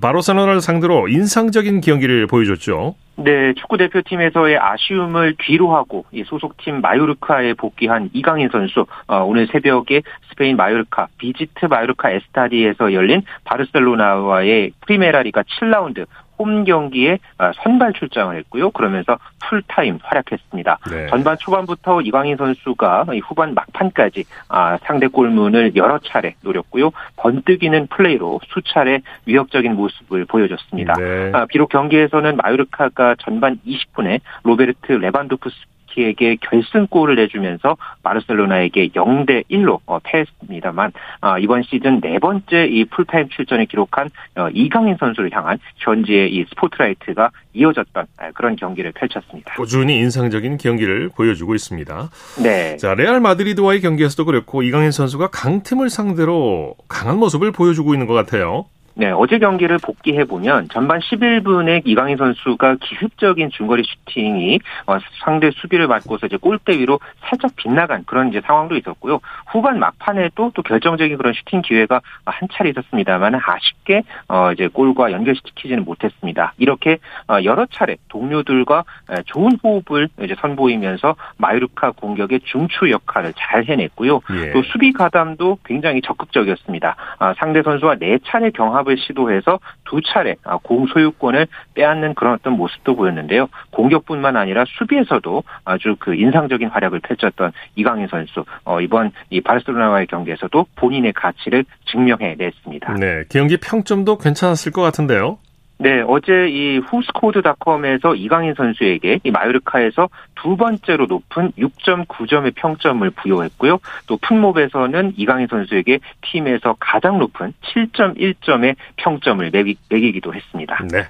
바르셀로나를 0.00 0.60
상대로 0.60 1.08
인상적인 1.08 1.80
경기를 1.80 2.26
보여줬죠. 2.26 2.94
네, 3.16 3.52
축구 3.54 3.76
대표팀에서의 3.76 4.58
아쉬움을 4.58 5.36
뒤로 5.38 5.74
하고 5.74 6.06
이 6.12 6.24
소속팀 6.24 6.80
마요르카에 6.80 7.54
복귀한 7.54 8.08
이강인 8.14 8.48
선수 8.50 8.86
어, 9.06 9.18
오늘 9.18 9.46
새벽에 9.48 10.02
스페인 10.30 10.56
마요르카 10.56 11.08
비지트 11.18 11.66
마요르카 11.66 12.10
에스타디에서 12.10 12.94
열린 12.94 13.22
바르셀로나와의 13.44 14.72
프리메라리가 14.80 15.42
7라운드 15.42 16.06
홈 16.38 16.64
경기에 16.64 17.18
어, 17.38 17.50
선발 17.62 17.92
출장을 17.94 18.36
했고요. 18.36 18.70
그러면서 18.70 19.18
풀타임 19.48 19.98
활약했습니다. 20.02 20.78
네. 20.90 21.06
전반 21.08 21.36
초반부터 21.38 22.00
이강인 22.00 22.36
선수가 22.36 23.06
이 23.14 23.18
후반 23.20 23.54
막판까지 23.54 24.24
아, 24.48 24.78
상대 24.84 25.06
골문을 25.06 25.76
여러 25.76 25.98
차례 25.98 26.34
노렸고요. 26.42 26.90
번뜩이는 27.16 27.88
플레이로 27.88 28.40
수차례 28.48 29.02
위협적인 29.26 29.74
모습을 29.74 30.24
보여줬습니다. 30.24 30.94
네. 30.94 31.30
아, 31.34 31.46
비록 31.46 31.68
경기에서는 31.70 32.36
마요르카가 32.36 33.16
전반 33.18 33.58
20분에 33.66 34.20
로베르트 34.44 34.92
레반도프스키에게 34.92 36.36
결승골을 36.40 37.16
내주면서 37.16 37.76
바르셀로나에게 38.02 38.88
0대 38.88 39.44
1로 39.50 39.80
어, 39.86 39.98
패했습니다만 40.02 40.92
아, 41.20 41.38
이번 41.38 41.62
시즌 41.62 42.00
네 42.00 42.18
번째 42.18 42.66
이 42.66 42.84
풀타임 42.84 43.28
출전을 43.28 43.66
기록한 43.66 44.08
어, 44.36 44.48
이강인 44.52 44.96
선수를 44.98 45.30
향한 45.32 45.58
현지의 45.76 46.32
이 46.34 46.44
스포트라이트가 46.50 47.30
이어졌던 47.54 48.06
아, 48.16 48.30
그런 48.32 48.56
경기를 48.56 48.92
펼쳤습니다. 48.92 49.54
꾸준히 49.54 49.98
인상적인 49.98 50.56
경기를 50.56 51.10
보여주고 51.14 51.54
있습니다. 51.54 52.10
네. 52.42 52.76
자, 52.76 52.94
레알 52.94 53.20
마드리드와의 53.20 53.80
경기에서도 53.80 54.24
그렇고 54.24 54.62
이강인 54.62 54.90
선수가 54.90 55.28
강팀을 55.28 55.90
상대로 55.90 56.74
강한 56.88 57.18
모습을 57.18 57.52
보여주고 57.52 57.94
있는 57.94 58.06
것 58.06 58.14
같아요. 58.14 58.66
네, 58.94 59.10
어제 59.10 59.38
경기를 59.38 59.78
복귀해 59.82 60.24
보면 60.24 60.68
전반 60.70 61.00
11분에 61.00 61.82
이강인 61.84 62.18
선수가 62.18 62.76
기습적인 62.80 63.50
중거리 63.50 63.82
슈팅이 63.84 64.60
어, 64.86 64.98
상대 65.24 65.50
수비를 65.50 65.86
맞고서 65.86 66.26
이제 66.26 66.36
골대 66.36 66.78
위로 66.78 67.00
살짝 67.20 67.56
빗나간 67.56 68.04
그런 68.04 68.28
이제 68.28 68.42
상황도 68.42 68.76
있었고요. 68.76 69.20
후반 69.46 69.78
막판에도 69.78 70.52
또 70.54 70.62
결정적인 70.62 71.16
그런 71.16 71.32
슈팅 71.32 71.62
기회가 71.62 72.02
한 72.26 72.48
차례 72.52 72.70
있었습니다만 72.70 73.34
아쉽게 73.34 74.02
어, 74.28 74.52
이제 74.52 74.68
골과 74.68 75.10
연결시키지는 75.12 75.84
못했습니다. 75.84 76.52
이렇게 76.58 76.98
어, 77.28 77.38
여러 77.44 77.64
차례 77.66 77.96
동료들과 78.08 78.84
에, 79.10 79.22
좋은 79.24 79.52
호흡을 79.64 80.08
이제 80.22 80.34
선보이면서 80.38 81.16
마요르카 81.38 81.92
공격의 81.92 82.40
중추 82.44 82.90
역할을 82.90 83.32
잘 83.36 83.64
해냈고요. 83.64 84.20
예. 84.34 84.52
또 84.52 84.62
수비 84.64 84.92
가담도 84.92 85.58
굉장히 85.64 86.02
적극적이었습니다. 86.02 86.96
아, 87.18 87.34
상대 87.38 87.62
선수와 87.62 87.96
네 87.96 88.18
차례 88.24 88.50
경합을 88.50 88.98
시도해서 88.98 89.60
두 89.84 90.00
차례 90.02 90.36
아, 90.44 90.58
공 90.62 90.86
소유권을 90.86 91.46
빼앗는 91.74 92.14
그런 92.14 92.34
어떤 92.34 92.54
모습도 92.54 92.96
보였는데요. 92.96 93.48
공격뿐만 93.70 94.36
아니라 94.36 94.64
수비에서도 94.66 95.42
아주 95.64 95.96
그 95.98 96.14
인상적인 96.14 96.68
활약을 96.68 97.00
펼쳤던 97.00 97.52
이강인 97.76 98.08
선수 98.08 98.44
어, 98.64 98.80
이번 98.80 99.12
이 99.30 99.40
바르셀로나와의 99.40 100.06
경기에서도 100.06 100.66
본인의 100.76 101.12
가치를 101.12 101.64
증명해냈습니다. 101.90 102.94
네, 102.94 103.24
경기 103.30 103.56
평점도 103.56 104.18
괜찮았을 104.18 104.72
것 104.72 104.82
같은데요. 104.82 105.38
네, 105.78 106.00
어제 106.06 106.48
이 106.48 106.78
후스코드닷컴에서 106.78 108.14
이강인 108.14 108.54
선수에게 108.54 109.18
이 109.24 109.30
마요르카에서 109.30 110.08
두 110.36 110.56
번째로 110.56 111.06
높은 111.06 111.50
6.9점의 111.58 112.54
평점을 112.54 113.10
부여했고요. 113.10 113.80
또 114.06 114.16
풋몹에서는 114.18 115.14
이강인 115.16 115.48
선수에게 115.48 115.98
팀에서 116.20 116.76
가장 116.78 117.18
높은 117.18 117.52
7.1점의 117.62 118.76
평점을 118.96 119.50
매기, 119.50 119.76
매기기도 119.88 120.32
했습니다. 120.34 120.78
네. 120.90 121.08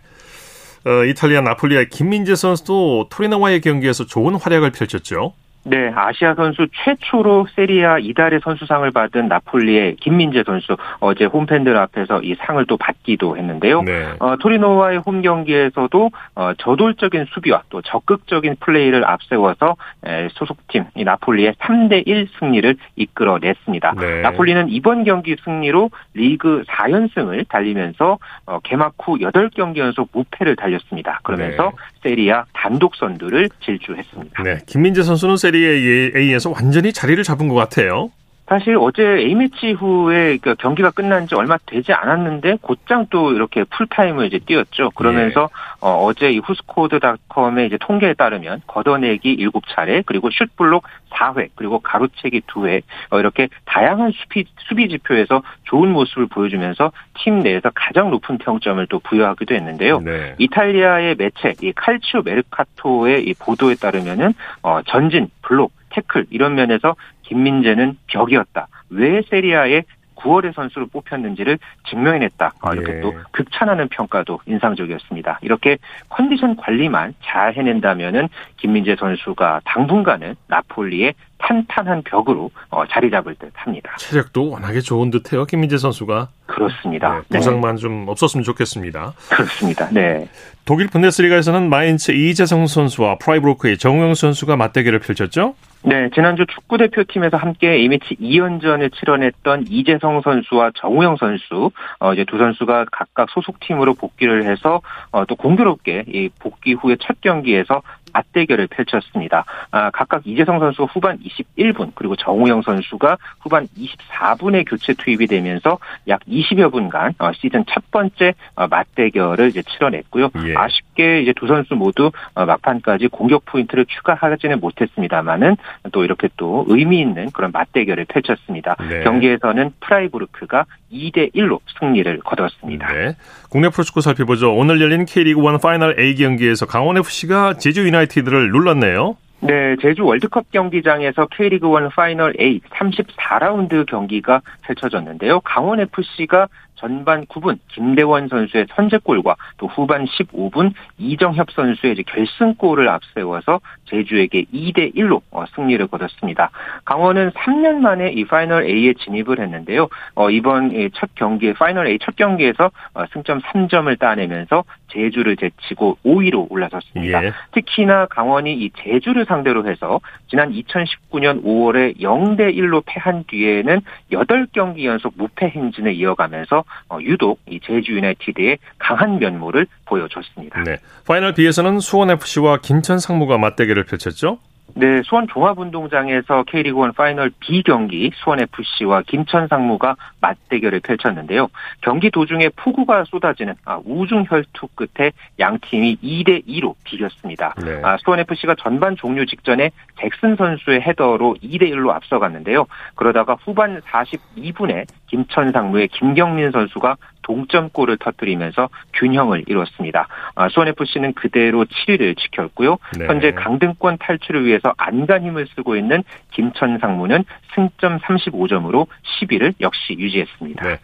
어, 0.85 1.05
이탈리아 1.05 1.41
나폴리의 1.43 1.91
김민재 1.91 2.35
선수도 2.35 3.09
토리노와의 3.11 3.61
경기에서 3.61 4.07
좋은 4.07 4.35
활약을 4.35 4.73
펼쳤죠. 4.73 5.35
네, 5.65 5.93
아시아 5.95 6.35
선수 6.35 6.67
최초로 6.85 7.47
세리아 7.55 7.99
이달의 7.99 8.41
선수상을 8.43 8.91
받은 8.91 9.29
나폴리의 9.29 9.97
김민재 9.97 10.43
선수 10.45 10.77
어제 10.99 11.25
홈팬들 11.25 11.77
앞에서 11.77 12.21
이 12.23 12.35
상을 12.35 12.65
또 12.67 12.77
받기도 12.77 13.37
했는데요. 13.37 13.83
네. 13.83 14.09
어, 14.19 14.37
토리노와의 14.37 14.99
홈 14.99 15.23
경기에서도 15.23 16.11
어, 16.35 16.53
저돌적인 16.59 17.27
수비와 17.33 17.63
또 17.69 17.81
적극적인 17.83 18.57
플레이를 18.59 19.05
앞세워서 19.05 19.77
에, 20.05 20.29
소속팀 20.33 20.87
이 20.97 21.05
나폴리의 21.05 21.55
3대 21.61 22.07
1 22.07 22.29
승리를 22.41 22.77
이끌어냈습니다. 22.97 23.95
네. 24.01 24.21
나폴리는 24.23 24.69
이번 24.69 25.05
경기 25.05 25.37
승리로 25.45 25.91
리그 26.15 26.65
4연승을 26.67 27.49
달리면서 27.49 28.19
어, 28.47 28.59
개막 28.65 28.95
후 28.99 29.19
8경기 29.19 29.77
연속 29.77 30.09
무패를 30.13 30.57
달렸습니다. 30.57 31.21
그러면서 31.23 31.71
세리아 32.03 32.45
단독 32.53 32.97
선두를 32.97 33.49
질주했습니다. 33.65 34.43
네. 34.43 34.59
김민재 34.67 35.03
선수는 35.03 35.37
세리 35.37 35.52
에 35.59 36.13
A에서 36.17 36.51
완전히 36.51 36.93
자리를 36.93 37.23
잡은 37.25 37.49
것 37.49 37.55
같아요. 37.55 38.11
사실 38.47 38.77
어제 38.79 39.03
A매치 39.03 39.73
후에 39.73 40.37
그 40.39 40.55
경기가 40.57 40.91
끝난 40.91 41.27
지 41.27 41.35
얼마 41.35 41.57
되지 41.65 41.93
않았는데 41.93 42.59
곧장 42.61 43.07
또 43.09 43.33
이렇게 43.33 43.65
풀타임을 43.65 44.27
이제 44.27 44.41
뛰었죠. 44.45 44.91
그러면서 44.91 45.49
어, 45.81 46.05
어제 46.05 46.31
이 46.31 46.39
후스코드닷컴의 46.39 47.67
이제 47.69 47.79
통계에 47.81 48.15
따르면 48.15 48.63
걷어내기 48.67 49.37
7차례 49.37 50.03
그리고 50.05 50.29
슛블록 50.31 50.85
4회 51.11 51.51
그리고 51.55 51.79
가로채기 51.79 52.43
2회 52.43 52.83
어, 53.11 53.19
이렇게 53.19 53.49
다양한 53.65 54.13
수비, 54.13 54.45
수비 54.69 54.89
지표에서 54.89 55.43
좋은 55.65 55.91
모습을 55.93 56.27
보여주면서 56.27 56.93
팀 57.19 57.41
내에서 57.41 57.71
가장 57.75 58.11
높은 58.11 58.39
평점을 58.39 58.85
또 58.89 58.99
부여하기도 58.99 59.55
했는데요. 59.55 60.01
네. 60.01 60.35
이탈리아의 60.39 61.15
매체 61.17 61.55
이 61.63 61.73
칼치오 61.73 62.23
메르카토의 62.23 63.25
이 63.25 63.35
보도에 63.35 63.77
따르면은 63.77 64.35
어, 64.63 64.81
전진, 64.87 65.31
블록, 65.43 65.73
태클 65.93 66.27
이런 66.31 66.55
면에서 66.55 66.97
김민재는 67.23 67.97
벽이었다. 68.09 68.69
왜 68.91 69.23
세리아의 69.31 69.85
9월의 70.23 70.55
선수로 70.55 70.87
뽑혔는지를 70.87 71.59
증명해냈다. 71.89 72.53
어, 72.61 72.73
이렇게 72.73 72.97
예. 72.97 73.01
또 73.01 73.15
극찬하는 73.33 73.89
평가도 73.89 74.41
인상적이었습니다. 74.47 75.41
이렇게 75.43 75.79
컨디션 76.09 76.57
관리만 76.57 77.15
잘 77.25 77.55
해낸다면은 77.55 78.29
김민재 78.57 78.97
선수가 78.99 79.63
당분간은 79.65 80.37
나폴리의 80.47 81.15
탄탄한 81.39 82.03
벽으로 82.05 82.51
어, 82.71 82.87
자리 82.87 83.11
잡을 83.11 83.35
듯 83.35 83.51
합니다. 83.55 83.95
체력도 83.99 84.51
워낙에 84.51 84.81
좋은 84.81 85.11
듯해요. 85.11 85.45
김민재 85.45 85.77
선수가. 85.77 86.29
그렇습니다. 86.47 87.23
네, 87.29 87.39
부상만 87.39 87.77
좀 87.77 88.07
없었으면 88.09 88.45
좋겠습니다. 88.45 89.15
그렇습니다. 89.31 89.89
네. 89.91 90.29
독일 90.65 90.87
분데스리가에서는 90.87 91.69
마인츠 91.69 92.13
이재성 92.13 92.69
선수와 92.69 93.19
프라이브로크의 93.19 93.79
정우영 93.79 94.15
선수가 94.15 94.55
맞대결을 94.57 95.01
펼쳤죠. 95.01 95.55
네, 95.85 96.11
지난주 96.15 96.47
축구 96.47 96.79
대표팀에서 96.79 97.37
함께 97.37 97.73
A매치 97.73 98.15
2연전을 98.15 98.93
치러냈던 98.95 99.65
이재성 99.69 100.21
선수와 100.23 100.71
정우영 100.77 101.17
선수, 101.17 101.73
어, 101.99 102.13
이제 102.13 102.25
두 102.25 102.39
선수가 102.39 102.87
각각 102.93 103.29
소속팀으로 103.31 103.95
복귀를 103.95 104.45
해서, 104.45 104.81
어, 105.11 105.25
또 105.25 105.35
공교롭게 105.35 106.05
이 106.07 106.29
복귀 106.39 106.75
후에 106.75 106.97
첫 107.01 107.21
경기에서 107.21 107.83
맞대결을 108.13 108.69
펼쳤습니다. 108.69 109.45
아, 109.71 109.91
각각 109.91 110.27
이재성 110.27 110.61
선수가 110.61 110.93
후반 110.93 111.19
21분 111.19 111.93
그리고 111.95 112.15
정우영 112.17 112.63
선수가 112.63 113.17
후반 113.41 113.67
24분에 113.69 114.69
교체 114.69 114.95
투입이 114.95 115.27
되면서 115.27 115.79
약 116.09 116.21
20여 116.29 116.71
분간 116.71 117.15
어, 117.19 117.33
시즌 117.33 117.65
첫 117.69 117.91
번째 117.91 118.35
어, 118.55 118.67
맞대결을 118.69 119.49
이제 119.49 119.63
치러냈고요. 119.63 120.31
예. 120.47 120.55
아쉽 120.57 120.92
게 120.95 121.23
이제 121.23 121.33
두 121.35 121.47
선수 121.47 121.75
모두 121.75 122.11
어, 122.35 122.45
막판까지 122.45 123.09
공격 123.09 123.45
포인트를 123.45 123.87
추가하지는 123.87 124.61
못했습니다만은 124.61 125.57
또 125.93 126.05
이렇게 126.05 126.29
또 126.37 126.65
의미 126.69 127.01
있는 127.01 127.31
그런 127.31 127.51
맞대결을 127.53 128.07
펼쳤습니다. 128.07 128.77
네. 128.89 129.03
경기에서는 129.05 129.73
프라이부르크가 129.81 130.67
2대 130.93 131.35
1로 131.35 131.61
승리를 131.79 132.19
거뒀습니다. 132.21 132.93
네. 132.93 133.17
국내 133.51 133.69
프로축구 133.69 134.01
살펴보죠. 134.01 134.55
오늘 134.55 134.81
열린 134.81 135.05
K리그 135.05 135.41
1 135.41 135.59
파이널 135.63 135.99
A 135.99 136.15
경기에서 136.15 136.67
강원 136.67 136.97
FC가 136.99 137.55
제주 137.55 137.85
유나이티드를 137.87 138.51
눌렀네요. 138.51 139.17
네, 139.45 139.75
제주 139.83 140.05
월드컵 140.05 140.53
경기장에서 140.53 141.27
K리그 141.27 141.67
1 141.67 141.89
파이널 141.89 142.35
A 142.41 142.61
34라운드 142.61 143.85
경기가 143.87 144.41
펼쳐졌는데요. 144.63 145.41
강원 145.41 145.81
FC가 145.81 146.47
전반 146.83 147.25
9분 147.27 147.59
김대원 147.69 148.27
선수의 148.27 148.67
선제골과 148.75 149.37
또 149.57 149.69
후반 149.69 150.05
15분 150.05 150.73
이정협 150.99 151.53
선수의 151.53 151.95
결승골을 152.05 152.89
앞세워서 152.89 153.61
제주에게 153.85 154.47
2대 154.53 154.95
1로 154.97 155.21
어, 155.31 155.45
승리를 155.55 155.87
거뒀습니다. 155.87 156.51
강원은 156.85 157.31
3년 157.31 157.77
만에 157.77 158.11
이 158.11 158.25
파이널 158.25 158.65
A에 158.65 158.95
진입을 158.95 159.39
했는데요. 159.39 159.89
어, 160.17 160.31
이번 160.31 160.73
첫 160.95 161.11
경기 161.15 161.53
파이널 161.53 161.87
A 161.87 161.99
첫 162.03 162.17
경기에서 162.17 162.73
어, 162.95 163.05
승점 163.13 163.41
3점을 163.41 163.97
따내면서 163.99 164.65
제주를 164.89 165.37
제치고 165.37 165.99
5위로 166.05 166.51
올라섰습니다. 166.51 167.25
예. 167.25 167.33
특히나 167.53 168.07
강원이 168.07 168.53
이 168.55 168.71
제주를 168.77 169.25
상대로 169.25 169.67
해서 169.67 170.01
지난 170.29 170.53
2019년 170.53 171.45
5월에 171.45 172.01
0대 172.01 172.55
1로 172.57 172.83
패한 172.87 173.25
뒤에는 173.29 173.81
8경기 174.11 174.85
연속 174.85 175.15
무패 175.17 175.49
행진을 175.49 175.95
이어가면서 175.95 176.59
어, 176.59 176.65
유독 177.01 177.41
이 177.49 177.59
제주 177.65 177.93
유나이티드에 177.93 178.59
강한 178.79 179.19
면모를 179.19 179.67
보여줬습니다. 179.87 180.63
네. 180.65 180.77
파이널 181.07 181.35
B에서는 181.35 181.81
수원 181.81 182.11
FC와 182.11 182.59
김천 182.59 182.99
상무가 182.99 183.39
맞대결을 183.39 183.85
펼쳤죠. 183.85 184.39
네, 184.75 185.03
수원 185.05 185.27
종합운동장에서 185.29 186.45
K리그1 186.45 186.95
파이널 186.95 187.31
B 187.41 187.63
경기 187.63 188.11
수원FC와 188.15 189.03
김천 189.07 189.49
상무가 189.49 189.97
맞대결을 190.21 190.81
펼쳤는데요. 190.81 191.49
경기 191.83 192.11
도중에 192.11 192.49
폭우가 192.57 193.05
쏟아지는 193.05 193.55
아, 193.65 193.81
우중 193.85 194.25
혈투 194.29 194.69
끝에 194.75 195.13
양 195.39 195.59
팀이 195.61 195.99
2대 196.03 196.47
2로 196.47 196.75
비겼습니다. 196.85 197.55
네. 197.65 197.81
아, 197.83 197.97
수원FC가 197.99 198.55
전반 198.59 198.97
종료 198.97 199.25
직전에 199.25 199.71
잭슨 200.01 200.37
선수의 200.37 200.81
헤더로 200.81 201.37
2대 201.43 201.71
1로 201.73 201.91
앞서갔는데요. 201.91 202.67
그러다가 202.95 203.37
후반 203.45 203.81
42분에 203.83 204.87
김천 205.09 205.53
상무의 205.53 205.89
김경민 205.89 206.51
선수가 206.51 206.97
동점골을 207.23 207.99
터뜨리면서 207.99 208.69
균형을 208.95 209.45
이뤘습니다. 209.47 210.09
아, 210.35 210.49
수원FC는 210.49 211.15
그대로 211.15 211.65
7위를 211.65 212.19
지켰고요. 212.19 212.79
네. 212.99 213.07
현재 213.07 213.33
강등권 213.33 213.99
탈출을 213.99 214.45
위해서 214.45 214.73
안간 214.77 215.25
힘을 215.25 215.47
쓰고 215.55 215.77
있는 215.77 216.03
김천 216.33 216.79
상무는 216.79 217.25
승점 217.55 217.99
35점으로 217.99 218.87
10위를 219.21 219.55
역시 219.61 219.95
유지했습니다. 219.99 220.67
네. 220.67 220.79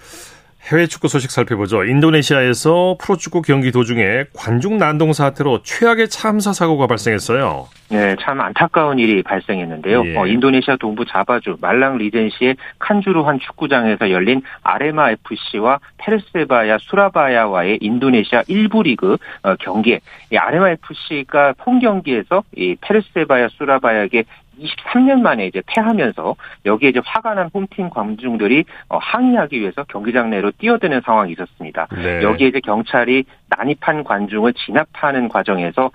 해외 0.70 0.87
축구 0.87 1.08
소식 1.08 1.30
살펴보죠. 1.30 1.84
인도네시아에서 1.84 2.98
프로축구 3.00 3.40
경기 3.40 3.72
도중에 3.72 4.25
관중 4.37 4.76
난동 4.76 5.14
사태로 5.14 5.62
최악의 5.62 6.08
참사 6.10 6.52
사고가 6.52 6.87
발생했어요. 6.87 7.68
네, 7.90 8.16
참 8.20 8.38
안타까운 8.42 8.98
일이 8.98 9.22
발생했는데요. 9.22 10.04
예. 10.04 10.16
어, 10.16 10.26
인도네시아 10.26 10.76
동부 10.76 11.06
자바주 11.06 11.56
말랑 11.62 11.96
리젠시의 11.96 12.56
칸주루 12.80 13.26
한 13.26 13.40
축구장에서 13.40 14.10
열린 14.10 14.42
아레마 14.62 15.10
FC와 15.12 15.78
페르세바야 15.96 16.76
수라바야와의 16.83 17.78
인도네시아 17.81 18.42
1부 18.42 18.83
리그 18.83 19.16
어, 19.42 19.54
경기에 19.61 20.00
아레마 20.37 20.68
FC가 20.70 21.54
홈 21.64 21.78
경기에서 21.78 22.42
이 22.54 22.76
페르세바야 22.83 23.48
수라바야에게 23.57 24.24
23년 24.59 25.21
만에 25.21 25.47
이제 25.47 25.62
패하면서 25.66 26.37
여기에 26.66 26.90
이제 26.90 27.01
화가 27.05 27.35
난 27.35 27.51
홈팀 27.53 27.90
관중들이 27.90 28.64
어, 28.88 28.99
항의하기 28.99 29.61
위해서 29.61 29.85
경기장 29.85 30.31
내로 30.31 30.51
뛰어드는 30.53 31.03
상황이 31.05 31.33
있었습니다. 31.33 31.87
네. 31.92 32.23
여기에 32.23 32.49
이제 32.49 32.61
경찰이 32.61 33.25
난입한 33.49 34.05
관중을 34.05 34.53
진압하는 34.55 35.29
과정에서 35.29 35.90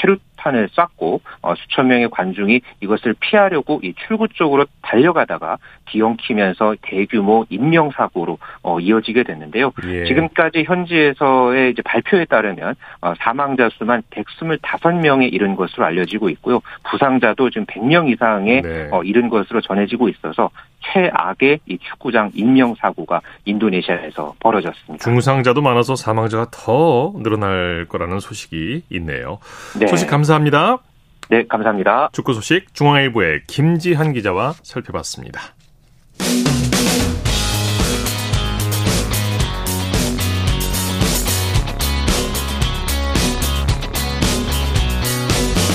체류 0.00 0.16
폭탄을 0.40 0.68
쐈고 0.70 1.20
어, 1.42 1.54
수천 1.54 1.88
명의 1.88 2.08
관중이 2.10 2.60
이것을 2.80 3.14
피하려고 3.20 3.80
이 3.82 3.94
출구 3.94 4.28
쪽으로 4.28 4.66
달려가다가 4.82 5.58
뒤엉키면서 5.86 6.76
대규모 6.82 7.44
인명 7.50 7.90
사고로 7.90 8.38
어, 8.62 8.80
이어지게 8.80 9.22
됐는데요. 9.22 9.72
예. 9.86 10.04
지금까지 10.06 10.64
현지에서의 10.64 11.70
이제 11.72 11.82
발표에 11.82 12.24
따르면 12.24 12.74
어, 13.02 13.14
사망자 13.18 13.68
수만 13.74 14.02
125명에 14.10 15.32
이른 15.32 15.54
것으로 15.54 15.84
알려지고 15.84 16.30
있고요. 16.30 16.60
부상자도 16.90 17.50
지금 17.50 17.66
100명 17.66 18.10
이상에 18.10 18.62
네. 18.62 18.88
어, 18.90 19.02
이른 19.02 19.28
것으로 19.28 19.60
전해지고 19.60 20.08
있어서 20.08 20.50
최악의 20.80 21.60
이 21.66 21.78
축구장 21.78 22.30
인명 22.34 22.74
사고가 22.78 23.20
인도네시아에서 23.44 24.34
벌어졌습니다. 24.40 25.02
중상자도 25.04 25.60
많아서 25.62 25.94
사망자가 25.96 26.48
더 26.50 27.12
늘어날 27.16 27.86
거라는 27.88 28.20
소식이 28.20 28.82
있네요. 28.90 29.38
네. 29.78 29.86
소식 29.86 30.08
감사합니다. 30.08 30.78
네, 31.28 31.46
감사합니다. 31.46 32.10
축구 32.12 32.34
소식 32.34 32.74
중앙일보의 32.74 33.42
김지한 33.46 34.12
기자와 34.12 34.54
살펴봤습니다. 34.62 35.40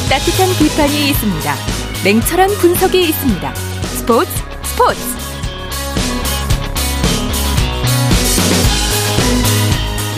따뜻한 0.10 0.48
비판이 0.60 1.10
있습니다. 1.10 1.54
냉철한 2.06 2.50
분석이 2.62 3.02
있습니다. 3.02 3.54
스포츠 3.56 4.45
스포츠 4.76 5.00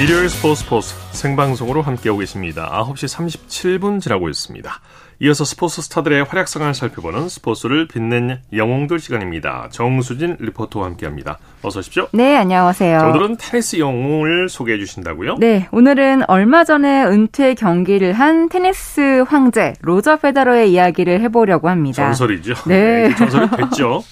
일요일 0.02 0.30
스포츠 0.30 0.64
스포츠 0.64 0.96
생방송으로 1.12 1.84
함께하고 1.84 2.20
계십니다. 2.20 2.68
9시 2.84 3.80
37분 3.80 4.02
지나고 4.02 4.30
있습니다. 4.30 4.82
이어서 5.20 5.46
스포츠 5.46 5.82
스타들의 5.82 6.26
활약상을 6.26 6.72
살펴보는 6.76 7.28
스포츠를 7.28 7.88
빛낸 7.88 8.40
영웅들 8.54 9.00
시간입니다. 9.00 9.68
정수진 9.72 10.38
리포터와 10.40 10.86
함께합니다. 10.86 11.40
어서 11.64 11.80
오십시오. 11.80 12.08
네, 12.12 12.38
안녕하세요. 12.38 13.00
자, 13.00 13.08
오늘은 13.08 13.38
테니스 13.40 13.80
영웅을 13.80 14.48
소개해 14.48 14.78
주신다고요? 14.78 15.38
네, 15.40 15.68
오늘은 15.72 16.30
얼마 16.30 16.64
전에 16.64 17.04
은퇴 17.06 17.56
경기를 17.56 18.14
한 18.14 18.48
테니스 18.48 19.24
황제 19.28 19.74
로저 19.82 20.18
페더러의 20.18 20.72
이야기를 20.72 21.20
해보려고 21.22 21.68
합니다. 21.68 22.04
전설이죠. 22.04 22.54
네, 22.68 23.08
네 23.08 23.16
전설이 23.16 23.50
됐죠. 23.58 24.04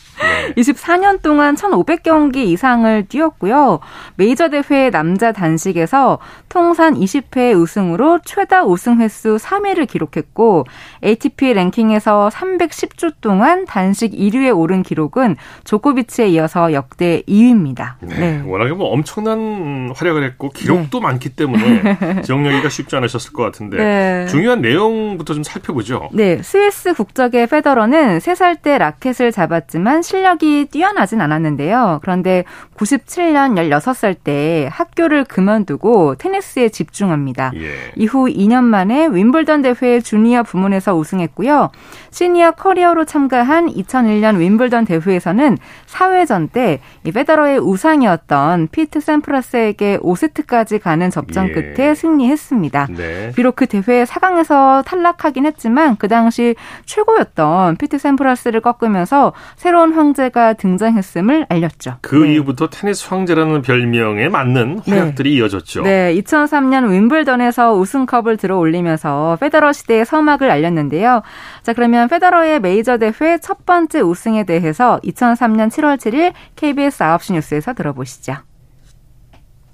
24년 0.57 1.21
동안 1.21 1.55
1,500경기 1.55 2.37
이상을 2.37 3.05
뛰었고요. 3.07 3.79
메이저 4.15 4.49
대회 4.49 4.89
남자 4.89 5.31
단식에서 5.31 6.19
통산 6.49 6.93
20회 6.93 7.59
우승으로 7.59 8.19
최다 8.23 8.63
우승 8.63 9.01
횟수 9.01 9.37
3위를 9.37 9.87
기록했고 9.87 10.65
ATP 11.05 11.53
랭킹에서 11.53 12.29
310주 12.33 13.13
동안 13.21 13.65
단식 13.65 14.11
1위에 14.11 14.57
오른 14.57 14.83
기록은 14.83 15.35
조코비치에 15.63 16.27
이어서 16.29 16.73
역대 16.73 17.21
2위입니다. 17.27 17.93
네. 18.01 18.15
네. 18.19 18.43
워낙에 18.45 18.73
뭐 18.73 18.87
엄청난 18.89 19.91
활약을 19.95 20.23
했고 20.23 20.49
기록도 20.49 20.99
네. 20.99 21.03
많기 21.03 21.29
때문에 21.29 22.21
지역여기가 22.23 22.69
쉽지 22.69 22.95
않으셨을 22.95 23.33
것 23.33 23.43
같은데 23.43 23.77
네. 23.77 24.25
중요한 24.27 24.61
내용부터 24.61 25.33
좀 25.33 25.43
살펴보죠. 25.43 26.09
네, 26.11 26.41
스위스 26.41 26.93
국적의 26.93 27.47
페더러는 27.47 28.19
3살 28.19 28.61
때 28.61 28.77
라켓을 28.77 29.31
잡았지만 29.31 30.01
실력이 30.01 30.67
뛰어나진 30.71 31.21
않았는데요. 31.21 31.99
그런데 32.01 32.43
97년 32.77 33.55
16살 33.55 34.15
때 34.23 34.69
학교를 34.71 35.25
그만두고 35.25 36.15
테니스에 36.15 36.69
집중합니다. 36.69 37.51
예. 37.55 37.91
이후 37.95 38.27
2년 38.27 38.63
만에 38.63 39.07
윈블던 39.07 39.61
대회 39.61 39.99
주니어 40.01 40.43
부문에서 40.43 40.94
우승했고요. 40.97 41.71
시니어 42.11 42.51
커리어로 42.51 43.05
참가한 43.05 43.67
2001년 43.67 44.37
윈블던 44.37 44.85
대회에서는 44.85 45.57
4회전 45.87 46.51
때이 46.51 47.11
페더러의 47.13 47.59
우상이었던 47.59 48.69
피트 48.71 48.99
샘프라스에게 48.99 49.97
5세트까지 49.99 50.81
가는 50.81 51.09
접전 51.09 51.49
예. 51.49 51.51
끝에 51.51 51.95
승리했습니다. 51.95 52.87
네. 52.95 53.31
비록 53.35 53.55
그 53.55 53.65
대회 53.65 54.03
4강에서 54.03 54.85
탈락하긴 54.85 55.45
했지만 55.45 55.95
그 55.97 56.07
당시 56.07 56.55
최고였던 56.85 57.77
피트 57.77 57.97
샘프라스를 57.97 58.61
꺾으면서 58.61 59.33
새로운 59.55 59.93
황제가 59.93 60.53
등장했음을 60.53 61.47
알렸죠. 61.49 61.97
그 62.01 62.15
네. 62.15 62.33
이후부터 62.33 62.69
테니스 62.69 63.07
황제라는 63.09 63.61
별명에 63.61 64.29
맞는 64.29 64.81
활약들이 64.85 65.31
네. 65.31 65.35
이어졌죠. 65.37 65.83
네, 65.83 66.13
2003년 66.15 66.75
2006년 66.75 66.91
윈블던에서 66.91 67.73
우승컵을 67.75 68.37
들어 68.37 68.57
올리면서 68.57 69.37
페더러 69.39 69.71
시대의 69.71 70.05
서막을 70.05 70.51
알렸는데 70.51 70.84
요. 70.93 71.21
자, 71.63 71.73
그러면 71.73 72.07
페더러의 72.07 72.59
메이저 72.59 72.97
대회 72.97 73.37
첫 73.41 73.65
번째 73.65 74.01
우승에 74.01 74.43
대해서 74.43 74.99
2003년 75.03 75.69
7월 75.69 75.97
7일 75.97 76.33
KBS 76.55 76.99
9시 76.99 77.33
뉴스에서 77.33 77.73
들어보시죠. 77.73 78.37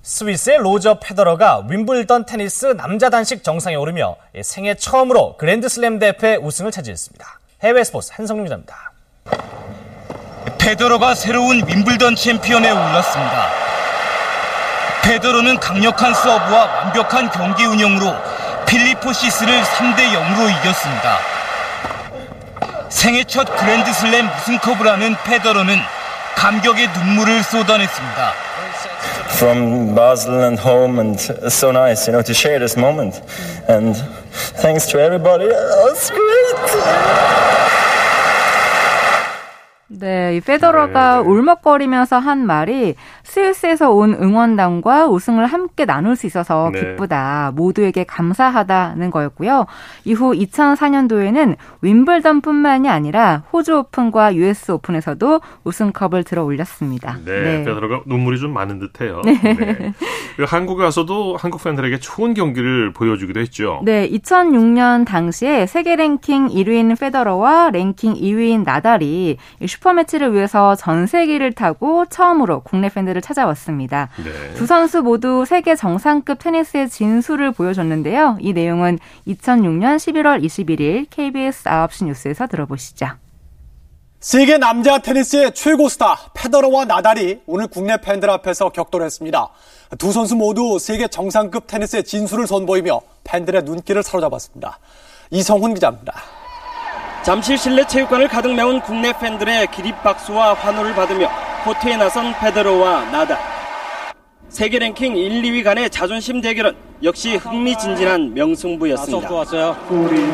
스위스의 0.04 0.58
로저 0.58 1.00
페더러가 1.00 1.66
윈블던 1.70 2.26
테니스 2.26 2.78
남자 2.78 3.10
단식 3.10 3.44
정상에 3.44 3.76
오르며 3.76 4.16
생애 4.42 4.74
처음으로 4.74 5.38
그랜드슬램 5.38 6.00
대회 6.00 6.36
우승을 6.38 6.72
차지했습니다. 6.72 7.40
해외 7.64 7.84
스포츠 7.84 8.12
한성림 8.16 8.46
기자입니다. 8.46 8.92
페더러가 10.58 11.14
새로운 11.14 11.68
윈블던 11.68 12.16
챔피언에 12.16 12.72
올랐습니다. 12.72 13.50
페더러는 15.04 15.60
강력한 15.60 16.14
서브와 16.14 16.66
완벽한 16.66 17.30
경기 17.32 17.66
운영으로 17.66 18.14
필리포 18.72 19.12
시스를 19.12 19.62
3대 19.64 19.98
0으로 20.14 20.50
이겼습니다. 20.50 21.20
생애 22.88 23.22
첫 23.26 23.44
그랜드슬램 23.58 24.30
우승컵을 24.30 24.88
하는 24.88 25.14
페더러는 25.26 25.78
감격의 26.38 26.88
눈물을 26.94 27.44
쏟아냈습니다. 27.44 28.34
From 29.32 29.94
Basel 29.94 30.44
and 30.44 30.62
home, 30.62 31.00
and 31.02 31.22
so 31.48 31.72
nice, 31.72 32.08
you 32.08 32.14
know, 32.14 32.24
to 32.24 32.34
share 32.34 32.60
this 32.60 32.80
moment. 32.80 33.22
And 33.68 34.02
thanks 34.62 34.88
to 34.92 35.00
everybody. 35.00 35.52
Oh, 35.52 35.92
it's 35.92 36.10
great. 36.10 37.61
네, 40.00 40.38
이 40.38 40.40
페더러가 40.40 41.22
네. 41.22 41.28
울먹거리면서 41.28 42.18
한 42.20 42.46
말이 42.46 42.96
스위스에서 43.24 43.92
온 43.92 44.14
응원단과 44.14 45.08
우승을 45.08 45.46
함께 45.46 45.86
나눌 45.86 46.16
수 46.16 46.28
있어서 46.28 46.70
네. 46.74 46.80
기쁘다. 46.80 47.52
모두에게 47.56 48.06
감사하다는 48.06 49.12
거였고요. 49.12 49.66
이후 50.06 50.32
2004년도에는 50.32 51.56
윈블던뿐만이 51.82 52.90
아니라 52.90 53.44
호주 53.52 53.78
오픈과 53.78 54.36
US 54.36 54.72
오픈에서도 54.72 55.42
우승컵을 55.66 56.24
들어 56.24 56.44
올렸습니다. 56.44 57.18
네, 57.26 57.42
네. 57.42 57.64
페더러가 57.66 58.02
눈물이 58.06 58.40
좀 58.40 58.54
많은 58.54 58.80
듯해요. 58.80 59.22
네. 59.26 59.34
네. 59.42 59.94
그 60.38 60.44
한국에 60.44 60.84
와서도 60.84 61.36
한국 61.38 61.64
팬들에게 61.64 62.00
좋은 62.00 62.34
경기를 62.34 62.94
보여주기도 62.94 63.40
했죠. 63.40 63.82
네, 63.84 64.10
2006년 64.10 65.06
당시에 65.06 65.66
세계 65.66 65.96
랭킹 65.96 66.48
1위인 66.48 66.98
페더러와 67.00 67.72
랭킹 67.72 68.14
2위인 68.14 68.64
나달이 68.64 69.38
슈퍼매치를 69.82 70.34
위해서 70.34 70.76
전 70.76 71.08
세기를 71.08 71.54
타고 71.54 72.06
처음으로 72.06 72.62
국내 72.62 72.90
팬들을 72.90 73.22
찾아왔습니다. 73.22 74.10
네. 74.24 74.54
두 74.54 74.66
선수 74.66 75.02
모두 75.02 75.44
세계 75.46 75.76
정상급 75.76 76.40
테니스의 76.40 76.90
진수를 76.90 77.52
보여줬는데요. 77.52 78.38
이 78.40 78.54
내용은 78.54 79.00
2006년 79.28 79.98
11월 79.98 80.44
21일 80.44 81.08
KBS 81.10 81.64
9시 81.66 82.06
뉴스에서 82.06 82.48
들어보시죠. 82.48 83.08
세계 84.20 84.60
남자 84.60 85.00
테니스의 85.00 85.54
최고 85.56 85.90
스타 85.90 86.16
페더러와 86.36 86.86
나달이 86.86 87.42
오늘 87.48 87.68
국내 87.68 87.98
팬들 87.98 88.30
앞에서 88.30 88.70
격돌했습니다. 88.70 89.50
두 89.98 90.12
선수 90.12 90.36
모두 90.36 90.78
세계 90.80 91.08
정상급 91.08 91.66
테니스의 91.66 92.04
진수를 92.04 92.46
선보이며 92.46 93.02
팬들의 93.24 93.64
눈길을 93.64 94.04
사로잡았습니다. 94.04 94.78
이성훈 95.32 95.74
기자입니다. 95.74 96.41
잠실 97.24 97.56
실내 97.58 97.86
체육관을 97.86 98.28
가득 98.28 98.54
메운 98.54 98.82
국내 98.82 99.14
팬들의 99.14 99.68
기립박수와 99.68 100.56
환호를 100.56 100.96
받으며 100.96 101.30
코트에 101.64 101.96
나선 101.96 102.34
페데로와 102.40 103.06
나달. 103.12 103.38
세계 104.50 104.80
랭킹 104.80 105.16
1, 105.16 105.42
2위 105.44 105.64
간의 105.64 105.90
자존심 105.92 106.42
대결은 106.42 106.76
역시 107.04 107.36
흥미진진한 107.38 108.34
명승부였습니다. 108.34 109.30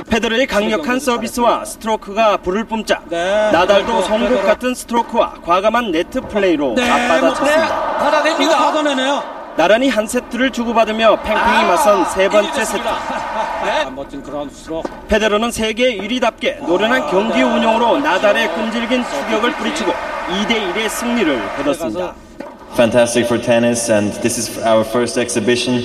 페더러의 0.10 0.48
강력한 0.48 1.00
서비스와 1.00 1.66
스트로크가 1.66 2.38
불을 2.38 2.64
뿜자 2.64 3.02
네. 3.10 3.52
나달도 3.52 4.02
송곳 4.04 4.44
같은 4.44 4.74
스트로크와 4.74 5.34
과감한 5.46 5.92
네트 5.92 6.22
플레이로 6.22 6.74
네. 6.76 6.90
맞받아쳤습니다. 6.90 7.98
받아냅니다. 7.98 8.58
받아내네요. 8.58 9.24
나란히 9.56 9.90
한 9.90 10.08
세트를 10.08 10.52
주고받으며 10.52 11.22
팽팽히 11.24 11.66
맞선 11.68 12.06
세 12.06 12.28
번째 12.30 12.64
세트. 12.66 12.84
네. 13.66 13.90
멋진 13.90 14.22
그런 14.22 14.50
수로. 14.50 14.84
페더러는 15.08 15.52
세계 15.52 15.98
1위답게 15.98 16.66
노련한 16.66 17.10
경기 17.10 17.42
운영으로 17.42 18.00
나달의 18.00 18.54
끈질긴 18.54 19.04
추격을 19.04 19.54
뿌리치고 19.54 19.92
2대 19.92 20.74
1의 20.74 20.90
승리를 20.90 21.56
거뒀습니다. 21.58 22.14
Fantastic 22.74 23.26
for 23.28 23.42
tennis 23.44 23.92
and 23.92 24.12
this 24.22 24.38
is 24.38 24.60
our 24.66 24.86
first 24.88 25.20
exhibition 25.20 25.82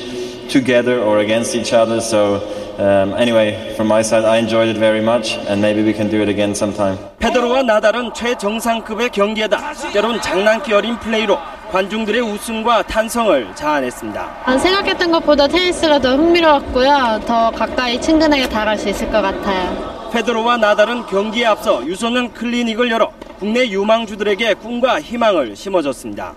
together 0.48 1.00
or 1.00 1.20
against 1.20 1.56
each 1.56 1.72
other 1.72 1.98
so 2.00 2.40
Um, 2.78 3.12
anyway, 3.18 3.74
from 3.76 3.86
my 3.86 4.00
side, 4.02 4.24
I 4.24 4.38
enjoyed 4.38 4.66
it 4.68 4.78
very 4.78 5.02
much, 5.02 5.36
and 5.46 5.60
maybe 5.60 5.82
we 5.84 5.92
can 5.92 6.08
do 6.08 6.22
it 6.22 6.30
again 6.30 6.52
sometime. 6.52 6.96
페데로와 7.18 7.62
나달은 7.64 8.14
최정상급의 8.14 9.10
경기에다 9.10 9.74
때론 9.92 10.20
장난기 10.22 10.72
어린 10.72 10.98
플레이로 10.98 11.38
관중들의 11.72 12.20
웃음과 12.20 12.82
탄성을 12.82 13.54
자아냈습니다. 13.54 14.58
생각했던 14.58 15.10
것보다 15.10 15.48
테니스가 15.48 16.00
더 16.00 16.16
흥미로웠고요. 16.16 17.22
더 17.26 17.50
가까이 17.50 17.98
친근하게 17.98 18.46
다가갈 18.46 18.76
수 18.76 18.90
있을 18.90 19.10
것 19.10 19.22
같아요. 19.22 20.10
페드로와 20.12 20.58
나달은 20.58 21.06
경기에 21.06 21.46
앞서 21.46 21.84
유소년 21.86 22.34
클리닉을 22.34 22.90
열어 22.90 23.10
국내 23.38 23.70
유망주들에게 23.70 24.54
꿈과 24.54 25.00
희망을 25.00 25.56
심어줬습니다. 25.56 26.34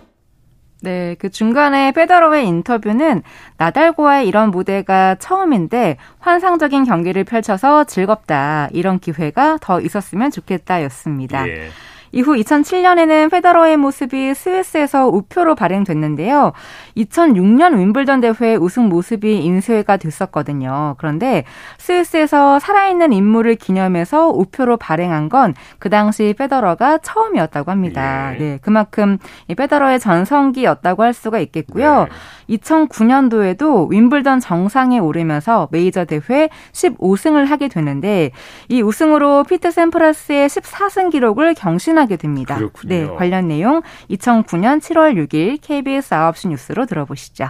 네, 0.82 1.16
그 1.20 1.30
중간에 1.30 1.92
페더러의 1.92 2.48
인터뷰는 2.48 3.22
나달과의 3.58 4.28
이런 4.28 4.52
무대가 4.52 5.16
처음인데 5.16 5.98
환상적인 6.20 6.86
경기를 6.86 7.26
펼쳐서 7.26 7.84
즐겁다. 7.84 8.70
이런 8.72 9.00
기회가 9.00 9.58
더 9.60 9.82
있었으면 9.82 10.32
좋겠다였습니다. 10.32 11.48
예. 11.50 11.70
이후 12.16 12.34
2007년에는 12.34 13.30
페더러의 13.30 13.78
모습이 13.78 14.34
스위스에서 14.34 15.08
우표로 15.08 15.54
발행됐는데요. 15.56 16.54
2006년 16.98 17.78
윈블던 17.78 18.22
대회 18.22 18.56
우승 18.56 18.90
모습이 18.90 19.38
인쇄가 19.38 19.98
됐었거든요. 19.98 20.96
그런데 20.98 21.44
스위스에서 21.78 22.58
살아있는 22.60 23.14
인물을 23.14 23.56
기념해서 23.56 24.30
우표로 24.30 24.78
발행한 24.78 25.30
건 25.30 25.54
그 25.80 25.90
당시 25.90 26.34
페더러가 26.38 27.00
처음이었다고 27.00 27.72
합니다. 27.72 28.34
예. 28.36 28.38
네, 28.38 28.60
그만큼 28.62 29.18
이 29.48 29.56
페더러의 29.56 30.00
전성기였다고 30.00 31.04
할 31.04 31.14
수가 31.14 31.40
있겠고요. 31.40 32.08
네. 32.48 32.58
2009년도에도 32.58 33.90
윈블던 33.90 34.40
정상에 34.40 35.00
오르면서 35.00 35.68
메이저 35.72 36.06
대회 36.06 36.50
15승을 36.74 37.48
하게 37.48 37.68
되는데 37.68 38.32
이 38.70 38.82
우승으로 38.82 39.44
피트 39.44 39.72
샘프라스의 39.72 40.48
14승 40.48 41.12
기록을 41.12 41.54
경신하게 41.56 42.05
됩니다. 42.06 42.56
그렇군요. 42.56 42.90
네, 42.90 43.08
관련 43.08 43.48
내용 43.48 43.82
2009년 44.12 44.80
7월 44.80 45.16
6일 45.28 45.60
KBS 45.62 46.12
9시 46.12 46.50
뉴스로 46.50 46.86
들어보시죠. 46.86 47.50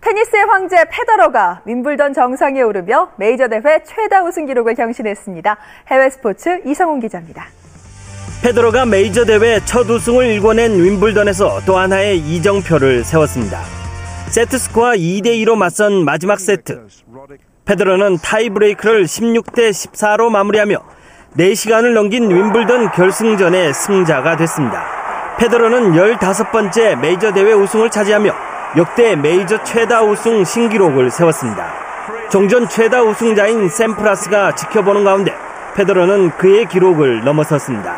테니스의 0.00 0.44
황제 0.44 0.76
페더러가 0.90 1.62
윈블던 1.64 2.12
정상에 2.12 2.62
오르며 2.62 3.10
메이저 3.16 3.48
대회 3.48 3.82
최다 3.82 4.22
우승 4.24 4.46
기록을 4.46 4.74
경신했습니다. 4.74 5.56
해외 5.88 6.10
스포츠 6.10 6.60
이성훈 6.64 7.00
기자입니다. 7.00 7.46
페더러가 8.42 8.86
메이저 8.86 9.24
대회 9.24 9.58
첫 9.64 9.88
우승을 9.90 10.26
일궈낸 10.26 10.72
윈블던에서 10.80 11.62
또 11.66 11.76
하나의 11.78 12.18
이정표를 12.18 13.02
세웠습니다. 13.02 13.62
세트 14.28 14.58
스코어 14.58 14.92
2대 14.92 15.26
2로 15.44 15.56
맞선 15.56 16.04
마지막 16.04 16.38
세트. 16.38 16.86
페더러는 17.64 18.18
타이브레이크를 18.18 19.04
16대 19.04 19.70
14로 19.70 20.28
마무리하며 20.30 20.76
4시간을 21.38 21.92
넘긴 21.92 22.30
윈블던 22.30 22.92
결승전의 22.92 23.74
승자가 23.74 24.36
됐습니다. 24.36 24.84
페더러는 25.38 25.92
15번째 25.92 26.98
메이저 26.98 27.32
대회 27.32 27.52
우승을 27.52 27.90
차지하며 27.90 28.30
역대 28.78 29.16
메이저 29.16 29.62
최다 29.62 30.02
우승 30.02 30.44
신기록을 30.44 31.10
세웠습니다. 31.10 31.66
종전 32.30 32.68
최다 32.68 33.02
우승자인 33.02 33.68
샘프라스가 33.68 34.54
지켜보는 34.54 35.04
가운데 35.04 35.34
페더러는 35.76 36.30
그의 36.38 36.66
기록을 36.66 37.22
넘어섰습니다. 37.24 37.96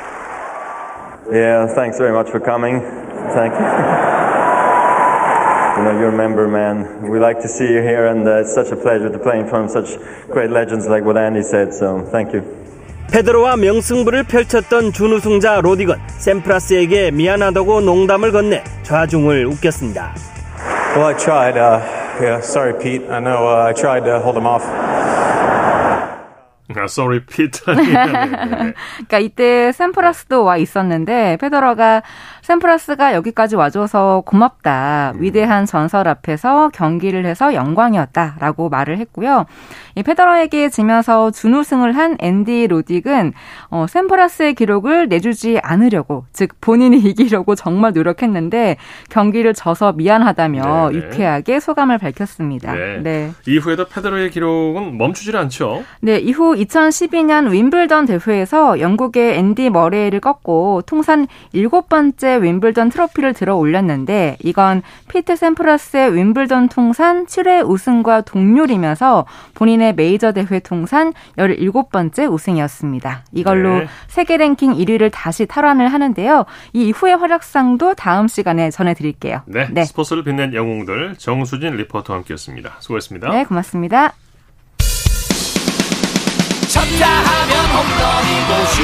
Yeah, 1.31 1.72
thanks 1.74 1.98
very 1.98 2.12
much 2.12 2.31
for 2.31 2.42
coming. 2.42 2.83
Thank 3.35 3.55
you. 3.55 3.66
You 5.77 5.85
know, 5.85 5.94
you're 6.01 6.11
a 6.11 6.16
member, 6.16 6.48
man. 6.48 7.09
We 7.09 7.20
like 7.20 7.40
to 7.42 7.48
see 7.48 7.70
you 7.70 7.83
here, 7.83 8.09
and 8.09 8.27
uh, 8.27 8.40
it's 8.40 8.53
such 8.53 8.72
a 8.72 8.77
pleasure 8.77 9.11
to 9.11 9.18
play 9.18 9.38
in 9.38 9.46
front 9.46 9.66
of 9.66 9.70
such 9.70 9.96
great 10.29 10.51
legends 10.51 10.88
like 10.88 11.05
what 11.05 11.16
Andy 11.16 11.42
said. 11.42 11.72
So, 11.72 12.03
thank 12.11 12.33
you. 12.33 12.42
페드로와 13.12 13.57
명승부를 13.57 14.25
펼쳤던 14.25 14.92
준우승자 14.92 15.61
로디건 15.61 16.01
샘프라스에게 16.09 17.11
미안하다고 17.11 17.81
농담을 17.81 18.33
건네 18.33 18.62
좌중을 18.83 19.47
웃겼습니다. 19.47 20.14
Well, 20.94 21.07
I 21.07 21.16
tried. 21.16 21.59
Uh, 21.59 21.81
yeah, 22.21 22.40
sorry, 22.42 22.73
Pete. 22.79 23.09
I 23.11 23.21
know 23.21 23.47
uh, 23.49 23.68
I 23.68 23.73
tried 23.73 24.05
to 24.05 24.21
hold 24.21 24.37
him 24.37 24.47
off. 24.47 24.64
아, 26.75 26.85
sorry, 26.85 27.21
Pete. 27.21 27.61
그러니까 27.64 29.18
이때 29.21 29.73
샘프라스도 29.73 30.44
와 30.44 30.57
있었는데 30.59 31.38
페더러가 31.40 32.03
샘프라스가 32.48 33.12
여기까지 33.12 33.56
와줘서 33.56 34.22
고맙다. 34.24 35.12
음. 35.14 35.22
위대한 35.22 35.66
전설 35.66 36.08
앞에서 36.08 36.70
경기를 36.70 37.26
해서 37.26 37.52
영광이었다라고 37.52 38.70
말을 38.70 38.96
했고요. 38.96 39.44
이 39.94 40.02
페더러에게 40.02 40.70
지면서 40.70 41.30
준우승을 41.30 41.94
한 41.94 42.16
앤디 42.20 42.68
로딕은 42.68 43.32
어, 43.70 43.87
샘프라스의 43.87 44.54
기록을 44.54 45.08
내주지 45.08 45.58
않으려고 45.62 46.24
즉 46.32 46.52
본인이 46.62 46.96
이기려고 47.04 47.54
정말 47.54 47.92
노력했는데 47.92 48.78
경기를 49.11 49.52
져서 49.52 49.92
미안하다며 49.92 50.90
네네. 50.92 51.06
유쾌하게 51.06 51.61
소감을 51.61 51.98
밝혔습니다. 51.98 52.72
네. 52.72 53.00
네. 53.02 53.30
이후에도 53.46 53.87
페더러의 53.87 54.30
기록은 54.30 54.96
멈추질 54.96 55.37
않죠. 55.37 55.84
네, 56.00 56.16
이후 56.18 56.54
2012년 56.54 57.50
윈블던 57.50 58.06
대회에서 58.06 58.80
영국의 58.80 59.37
앤디 59.37 59.68
머레이를 59.68 60.20
꺾고 60.20 60.82
통산 60.87 61.26
일곱 61.52 61.90
번째 61.90 62.38
윈블던 62.42 62.90
트로피를 62.90 63.35
들어 63.35 63.57
올렸는데 63.57 64.37
이건 64.42 64.83
피트 65.09 65.37
샘프라스의 65.37 66.14
윈블던 66.14 66.68
통산 66.68 67.27
7회 67.27 67.68
우승과 67.68 68.22
동률이면서 68.22 69.27
본인의 69.55 69.94
메이저 69.94 70.33
대회 70.33 70.59
통산 70.61 71.12
17번째 71.37 72.33
우승이었습니다. 72.33 73.24
이걸로 73.33 73.81
네. 73.81 73.87
세계 74.09 74.37
랭킹 74.37 74.74
1위를 74.74 75.11
다시 75.12 75.46
탈환을 75.46 75.92
하는데요. 75.92 76.44
이 76.72 76.88
이후의 76.88 77.16
활약상도 77.16 77.94
다음 77.94 78.29
시간에 78.29 78.70
전해드릴게요. 78.70 79.42
네, 79.46 79.68
네. 79.70 79.85
스포츠를 79.85 80.24
빛낸 80.24 80.55
영웅들 80.55 81.16
정수진 81.18 81.77
리포터와 81.77 82.18
함께했습니다. 82.18 82.77
수고했습니다. 82.81 83.31
네, 83.31 83.44
고맙습니다. 83.44 84.14
쳤다 86.68 87.07
하면 87.07 87.57
홈런이고 87.74 88.66
슛 88.66 88.83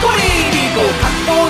골이고 0.00 0.78
각본 1.00 1.49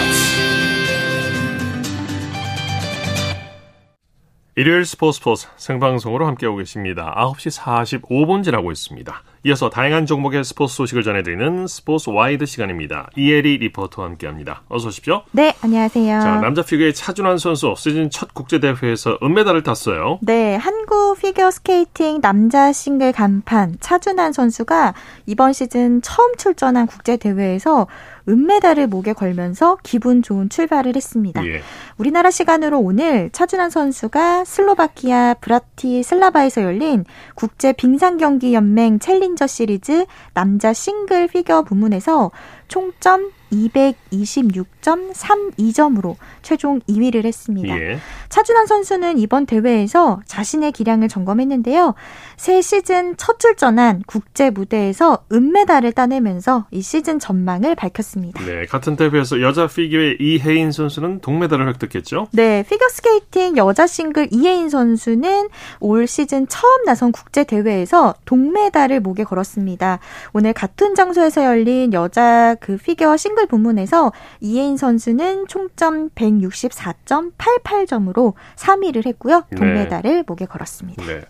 일요일 4.61 4.85
스포츠 4.85 5.17
스포츠 5.17 5.47
생방송으로 5.57 6.27
함께하고 6.27 6.59
계십니다. 6.59 7.15
9시 7.17 7.59
45분 8.03 8.43
지나고 8.43 8.71
있습니다. 8.71 9.23
이어서 9.43 9.71
다양한 9.71 10.05
종목의 10.05 10.43
스포츠 10.43 10.75
소식을 10.75 11.01
전해드리는 11.01 11.65
스포츠 11.65 12.11
와이드 12.11 12.45
시간입니다. 12.45 13.09
이혜리 13.15 13.57
리포터와 13.57 14.09
함께합니다. 14.09 14.61
어서 14.69 14.89
오십시오. 14.89 15.23
네, 15.31 15.55
안녕하세요. 15.61 16.21
자, 16.21 16.39
남자 16.41 16.61
피겨의 16.61 16.93
차준환 16.93 17.39
선수 17.39 17.73
시즌 17.75 18.11
첫 18.11 18.35
국제 18.35 18.59
대회에서 18.59 19.17
은메달을 19.23 19.63
땄어요. 19.63 20.19
네, 20.21 20.55
한국 20.57 21.17
피겨 21.19 21.49
스케이팅 21.49 22.21
남자 22.21 22.71
싱글 22.71 23.11
간판 23.13 23.77
차준환 23.79 24.31
선수가 24.31 24.93
이번 25.25 25.53
시즌 25.53 26.03
처음 26.03 26.35
출전한 26.35 26.85
국제 26.85 27.17
대회에서 27.17 27.87
은메달을 28.29 28.85
목에 28.85 29.13
걸면서 29.13 29.77
기분 29.81 30.21
좋은 30.21 30.49
출발을 30.49 30.95
했습니다. 30.95 31.43
예. 31.47 31.61
우리나라 31.97 32.29
시간으로 32.29 32.79
오늘 32.79 33.31
차준환 33.31 33.71
선수가 33.71 34.45
슬로바키아 34.45 35.35
브라티슬라바에서 35.41 36.61
열린 36.61 37.05
국제 37.33 37.73
빙상 37.73 38.17
경기 38.17 38.53
연맹 38.53 38.99
챌린저 38.99 39.47
시리즈 39.47 40.05
남자 40.33 40.73
싱글 40.73 41.27
피겨 41.27 41.63
부문에서 41.63 42.31
총점 42.71 43.31
226.32점으로 43.51 46.15
최종 46.41 46.79
2위를 46.81 47.25
했습니다. 47.25 47.77
예. 47.77 47.99
차준환 48.29 48.65
선수는 48.65 49.19
이번 49.19 49.45
대회에서 49.45 50.21
자신의 50.25 50.71
기량을 50.71 51.07
점검했는데요. 51.09 51.93
새 52.37 52.61
시즌 52.61 53.17
첫 53.17 53.39
출전한 53.39 54.01
국제 54.07 54.49
무대에서 54.49 55.25
은메달을 55.31 55.91
따내면서 55.91 56.65
이 56.71 56.81
시즌 56.81 57.19
전망을 57.19 57.75
밝혔습니다. 57.75 58.43
네, 58.45 58.65
같은 58.65 58.95
대회에서 58.95 59.41
여자 59.41 59.67
피겨의 59.67 60.15
이해인 60.19 60.71
선수는 60.71 61.19
동메달을 61.19 61.67
획득했죠? 61.67 62.29
네, 62.31 62.63
피겨스케이팅 62.69 63.57
여자 63.57 63.85
싱글 63.85 64.29
이해인 64.31 64.69
선수는 64.69 65.49
올 65.81 66.07
시즌 66.07 66.47
처음 66.47 66.85
나선 66.85 67.11
국제 67.11 67.43
대회에서 67.43 68.15
동메달을 68.25 69.01
목에 69.01 69.25
걸었습니다. 69.25 69.99
오늘 70.31 70.53
같은 70.53 70.95
장소에서 70.95 71.43
열린 71.43 71.91
여자 71.93 72.55
그 72.61 72.77
피겨 72.77 73.17
싱글 73.17 73.47
부문에서 73.47 74.13
이혜인 74.39 74.77
선수는 74.77 75.47
총점 75.47 76.11
164.88점으로 76.11 78.35
3위를 78.55 79.05
했고요. 79.07 79.43
동메달을 79.57 80.09
네. 80.09 80.23
목에 80.25 80.45
걸었습니다. 80.45 81.05
네. 81.05 81.25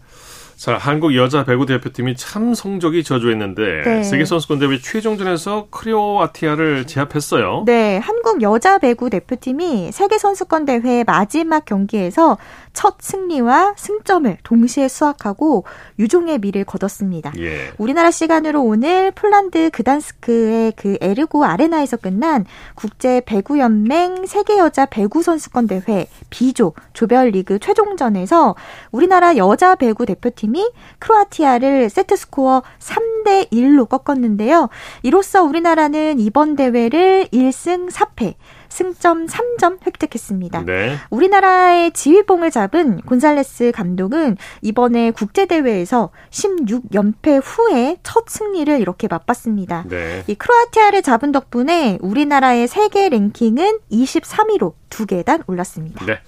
자, 0.61 0.77
한국 0.77 1.15
여자 1.15 1.43
배구 1.43 1.65
대표팀이 1.65 2.15
참 2.15 2.53
성적이 2.53 3.03
저조했는데 3.03 3.81
네. 3.83 4.03
세계 4.03 4.25
선수권 4.25 4.59
대회 4.59 4.77
최종전에서 4.77 5.69
크로아티아를 5.71 6.85
제압했어요. 6.85 7.63
네, 7.65 7.97
한국 7.97 8.43
여자 8.43 8.77
배구 8.77 9.09
대표팀이 9.09 9.91
세계 9.91 10.19
선수권 10.19 10.65
대회 10.65 11.03
마지막 11.03 11.65
경기에서 11.65 12.37
첫 12.73 12.95
승리와 12.99 13.73
승점을 13.77 14.37
동시에 14.43 14.87
수확하고 14.87 15.65
유종의 15.99 16.39
미를 16.39 16.63
거뒀습니다. 16.63 17.33
예. 17.39 17.71
우리나라 17.77 18.11
시간으로 18.11 18.63
오늘 18.63 19.11
폴란드 19.11 19.71
그단스크의 19.71 20.73
그 20.75 20.97
에르고 21.01 21.45
아레나에서 21.45 21.97
끝난 21.97 22.45
국제 22.75 23.21
배구 23.25 23.59
연맹 23.59 24.25
세계 24.25 24.57
여자 24.57 24.85
배구 24.85 25.23
선수권 25.23 25.67
대회 25.67 26.07
B조 26.29 26.73
조별리그 26.93 27.59
최종전에서 27.59 28.55
우리나라 28.91 29.35
여자 29.37 29.75
배구 29.75 30.05
대표팀이 30.05 30.71
크로아티아를 30.99 31.89
세트 31.89 32.15
스코어 32.15 32.63
3대 32.79 33.51
1로 33.51 33.87
꺾었는데요. 33.87 34.69
이로써 35.03 35.43
우리나라는 35.43 36.19
이번 36.19 36.55
대회를 36.55 37.27
1승 37.31 37.91
4패 37.91 38.35
승점 38.71 39.27
3점 39.27 39.85
획득했습니다. 39.85 40.63
네. 40.65 40.95
우리나라의 41.09 41.91
지휘봉을 41.91 42.51
잡은 42.51 43.01
곤살레스 43.01 43.71
감독은 43.75 44.37
이번에 44.61 45.11
국제대회에서 45.11 46.09
16연패 46.29 47.41
후에 47.43 47.97
첫 48.01 48.29
승리를 48.29 48.79
이렇게 48.79 49.07
맛봤습니다. 49.07 49.85
네. 49.89 50.23
이 50.27 50.35
크로아티아를 50.35 51.01
잡은 51.01 51.31
덕분에 51.31 51.99
우리나라의 52.01 52.67
세계 52.67 53.09
랭킹은 53.09 53.79
23위로 53.91 54.73
두 54.89 55.05
계단 55.05 55.43
올랐습니다. 55.47 56.05
네. 56.05 56.19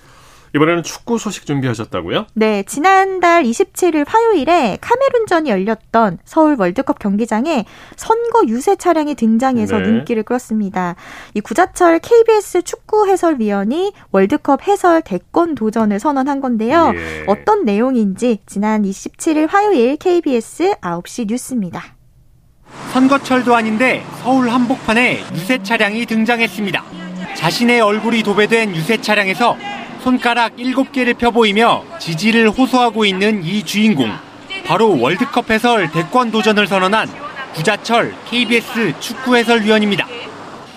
이번에는 0.55 0.83
축구 0.83 1.17
소식 1.17 1.45
준비하셨다고요? 1.47 2.27
네, 2.35 2.63
지난달 2.63 3.43
27일 3.43 4.05
화요일에 4.07 4.77
카메룬전이 4.81 5.49
열렸던 5.49 6.19
서울 6.25 6.55
월드컵 6.59 6.99
경기장에 6.99 7.65
선거 7.95 8.43
유세 8.47 8.75
차량이 8.75 9.15
등장해서 9.15 9.79
네. 9.79 9.87
눈길을 9.87 10.23
끌었습니다. 10.23 10.95
이 11.33 11.41
구자철 11.41 11.99
KBS 11.99 12.61
축구 12.61 13.07
해설위원이 13.07 13.93
월드컵 14.11 14.67
해설 14.67 15.01
대권 15.01 15.55
도전을 15.55 15.99
선언한 15.99 16.39
건데요. 16.39 16.93
예. 16.95 17.25
어떤 17.27 17.65
내용인지 17.65 18.39
지난 18.45 18.83
27일 18.83 19.49
화요일 19.49 19.97
KBS 19.97 20.75
9시 20.81 21.27
뉴스입니다. 21.29 21.83
선거철도 22.91 23.55
아닌데 23.55 24.03
서울 24.21 24.49
한복판에 24.49 25.23
유세 25.33 25.63
차량이 25.63 26.05
등장했습니다. 26.05 26.83
자신의 27.35 27.81
얼굴이 27.81 28.21
도배된 28.21 28.75
유세 28.75 28.97
차량에서 28.97 29.57
손가락 30.03 30.57
7개를 30.57 31.17
펴보이며 31.17 31.85
지지를 31.97 32.49
호소하고 32.49 33.05
있는 33.05 33.41
이 33.41 33.63
주인공. 33.63 34.11
바로 34.65 34.99
월드컵 34.99 35.49
해설 35.49 35.89
대권 35.91 36.29
도전을 36.29 36.67
선언한 36.67 37.09
구자철 37.53 38.13
KBS 38.29 38.95
축구 38.99 39.37
해설위원입니다. 39.37 40.05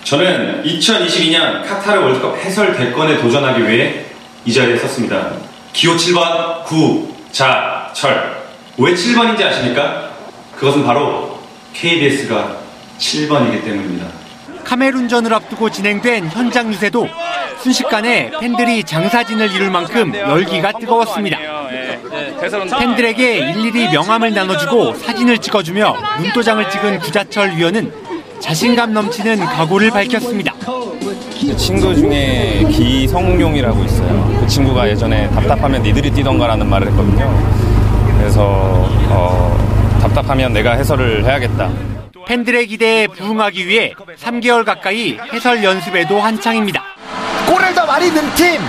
저는 0.05 0.63
2022년 0.63 1.67
카타르 1.67 1.99
월드컵 1.99 2.37
해설 2.37 2.77
대권에 2.77 3.17
도전하기 3.17 3.67
위해 3.67 4.05
이 4.45 4.53
자리에 4.53 4.77
섰습니다. 4.77 5.33
기호 5.73 5.97
7번 5.97 6.63
구자철. 6.63 8.37
왜 8.77 8.93
7번인지 8.93 9.43
아십니까? 9.43 10.09
그것은 10.55 10.85
바로 10.85 11.37
KBS가 11.73 12.55
7번이기 12.97 13.65
때문입니다. 13.65 14.07
카메룬전을 14.63 15.33
앞두고 15.33 15.69
진행된 15.69 16.29
현장 16.29 16.71
유세도 16.71 17.07
순식간에 17.61 18.31
팬들이 18.39 18.83
장사진을 18.83 19.51
이룰 19.51 19.69
만큼 19.71 20.13
열기가 20.13 20.71
뜨거웠습니다. 20.73 21.37
팬들에게 22.79 23.51
일일이 23.51 23.89
명함을 23.89 24.33
나눠주고 24.33 24.93
사진을 24.95 25.39
찍어주며 25.39 25.97
눈도장을 26.21 26.69
찍은 26.69 26.99
구자철 26.99 27.55
위원은 27.55 27.91
자신감 28.39 28.93
넘치는 28.93 29.39
각오를 29.39 29.89
밝혔습니다. 29.91 30.53
친구 31.57 31.95
중에 31.95 32.65
기성용이라고 32.71 33.83
있어요. 33.83 34.37
그 34.39 34.47
친구가 34.47 34.87
예전에 34.89 35.29
답답하면 35.31 35.81
니들이 35.83 36.11
뛰던가라는 36.11 36.67
말을 36.67 36.87
했거든요. 36.89 37.57
그래서 38.17 38.43
어, 39.09 39.99
답답하면 40.01 40.53
내가 40.53 40.73
해설을 40.73 41.23
해야겠다. 41.25 41.71
팬들의 42.27 42.67
기대에 42.67 43.07
부응하기 43.07 43.67
위해 43.67 43.93
3개월 44.17 44.65
가까이 44.65 45.17
해설 45.31 45.63
연습에도 45.63 46.19
한창입니다. 46.19 46.83
골을 47.47 47.73
더 47.73 47.85
많이 47.85 48.11
넣은 48.11 48.33
팀, 48.35 48.61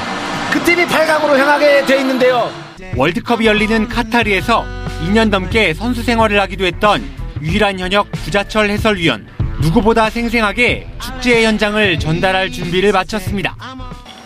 그 0.52 0.62
팀이 0.64 0.86
8강으로 0.86 1.36
향하게 1.36 1.84
돼 1.84 1.98
있는데요. 1.98 2.50
월드컵이 2.96 3.46
열리는 3.46 3.88
카타르에서 3.88 4.64
2년 5.06 5.28
넘게 5.30 5.74
선수 5.74 6.02
생활을 6.02 6.40
하기도 6.40 6.64
했던 6.64 7.04
유일한 7.42 7.78
현역 7.78 8.10
구자철 8.12 8.70
해설위원. 8.70 9.28
누구보다 9.60 10.08
생생하게 10.10 10.88
축제의 11.02 11.44
현장을 11.46 11.98
전달할 11.98 12.50
준비를 12.50 12.92
마쳤습니다. 12.92 13.56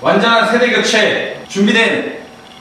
완전한 0.01 0.51
세대 0.51 0.71
교체 0.73 1.43
준비된 1.49 2.19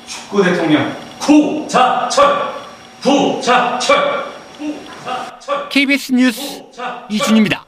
축구 0.08 0.44
대통령 0.44 0.96
구자철 1.20 2.54
구자철 3.02 4.26
구자철 4.58 5.70
KBS 5.70 6.14
뉴스 6.14 6.64
이준입니다. 7.10 7.66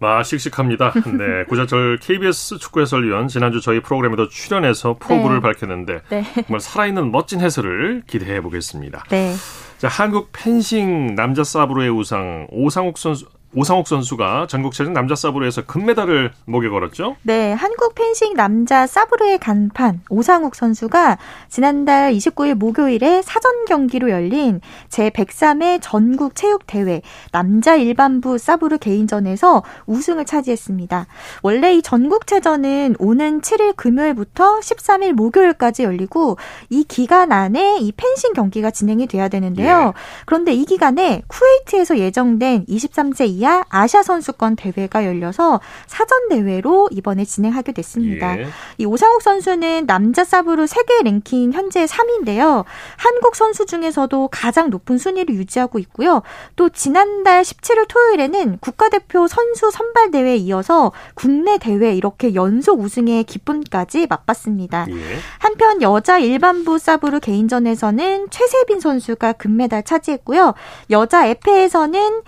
아, 0.00 0.22
씩씩합니다. 0.22 0.92
네. 1.18 1.44
구자철 1.48 1.98
KBS 1.98 2.58
축구 2.58 2.80
해설위원 2.80 3.28
지난주 3.28 3.60
저희 3.60 3.80
프로그램에도 3.80 4.28
출연해서 4.28 4.96
프로그를 4.98 5.36
네. 5.36 5.40
밝혔는데 5.40 6.00
네. 6.08 6.24
정말 6.46 6.60
살아있는 6.60 7.12
멋진 7.12 7.40
해설을 7.40 8.02
기대해 8.06 8.40
보겠습니다. 8.40 9.04
네. 9.10 9.34
자, 9.78 9.88
한국 9.88 10.30
펜싱 10.32 11.14
남자 11.14 11.44
사브로의 11.44 11.90
우상 11.90 12.46
오상욱 12.50 12.98
선수 12.98 13.26
오상욱 13.52 13.88
선수가 13.88 14.46
전국체전 14.48 14.92
남자 14.92 15.16
사브로에서 15.16 15.66
금메달을 15.66 16.30
목에 16.44 16.68
걸었죠? 16.68 17.16
네, 17.22 17.52
한국 17.52 17.96
펜싱 17.96 18.34
남자 18.34 18.86
사브로의 18.86 19.38
간판 19.38 20.02
오상욱 20.08 20.54
선수가 20.54 21.18
지난달 21.48 22.12
29일 22.12 22.54
목요일에 22.54 23.22
사전 23.22 23.64
경기로 23.64 24.10
열린 24.10 24.60
제103회 24.88 25.80
전국 25.82 26.36
체육 26.36 26.66
대회 26.68 27.02
남자 27.32 27.74
일반부 27.74 28.38
사브르 28.38 28.78
개인전에서 28.78 29.64
우승을 29.86 30.26
차지했습니다. 30.26 31.06
원래 31.42 31.74
이 31.74 31.82
전국체전은 31.82 32.96
오는 33.00 33.40
7일 33.40 33.74
금요일부터 33.74 34.60
13일 34.60 35.12
목요일까지 35.12 35.82
열리고 35.82 36.36
이 36.68 36.84
기간 36.84 37.32
안에 37.32 37.78
이 37.80 37.90
펜싱 37.90 38.32
경기가 38.32 38.70
진행이 38.70 39.08
돼야 39.08 39.28
되는데요. 39.28 39.92
예. 39.96 40.00
그런데 40.24 40.52
이 40.52 40.64
기간에 40.64 41.22
쿠웨이트에서 41.26 41.98
예정된 41.98 42.66
23세 42.66 43.39
이 43.40 43.42
이하 43.42 43.64
아시아 43.70 44.02
선수권 44.02 44.56
대회가 44.56 45.06
열려서 45.06 45.60
사전 45.86 46.28
대회로 46.28 46.90
이번에 46.92 47.24
진행하게 47.24 47.72
됐습니다. 47.72 48.38
예. 48.38 48.46
이 48.76 48.84
오상욱 48.84 49.22
선수는 49.22 49.86
남자 49.86 50.24
사브르 50.24 50.66
세계 50.66 51.02
랭킹 51.02 51.52
현재 51.52 51.86
3위인데요. 51.86 52.64
한국 52.96 53.36
선수 53.36 53.64
중에서도 53.64 54.28
가장 54.30 54.68
높은 54.68 54.98
순위를 54.98 55.34
유지하고 55.34 55.78
있고요. 55.78 56.22
또 56.56 56.68
지난달 56.68 57.42
17일 57.42 57.88
토요일에는 57.88 58.58
국가대표 58.58 59.26
선수 59.26 59.70
선발 59.70 60.10
대회에 60.10 60.36
이어서 60.36 60.92
국내 61.14 61.56
대회 61.56 61.94
이렇게 61.94 62.34
연속 62.34 62.80
우승의 62.80 63.24
기쁨까지 63.24 64.06
맛봤습니다. 64.06 64.86
예. 64.90 64.94
한편 65.38 65.80
여자 65.80 66.18
일반부 66.18 66.78
사브르 66.78 67.20
개인전에서는 67.20 68.28
최세빈 68.28 68.80
선수가 68.80 69.32
금메달 69.34 69.84
차지했고요. 69.84 70.52
여자 70.90 71.26
에페에서는 71.26 72.22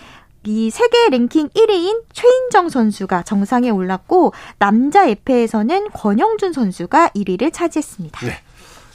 이 0.45 0.71
세계 0.71 1.09
랭킹 1.11 1.51
1위인 1.51 2.03
최인정 2.13 2.69
선수가 2.69 3.23
정상에 3.23 3.71
올랐고 3.71 4.33
남자 4.59 5.07
에페에서는 5.07 5.91
권영준 5.91 6.53
선수가 6.53 7.11
1위를 7.11 7.53
차지했습니다. 7.53 8.27
네. 8.27 8.33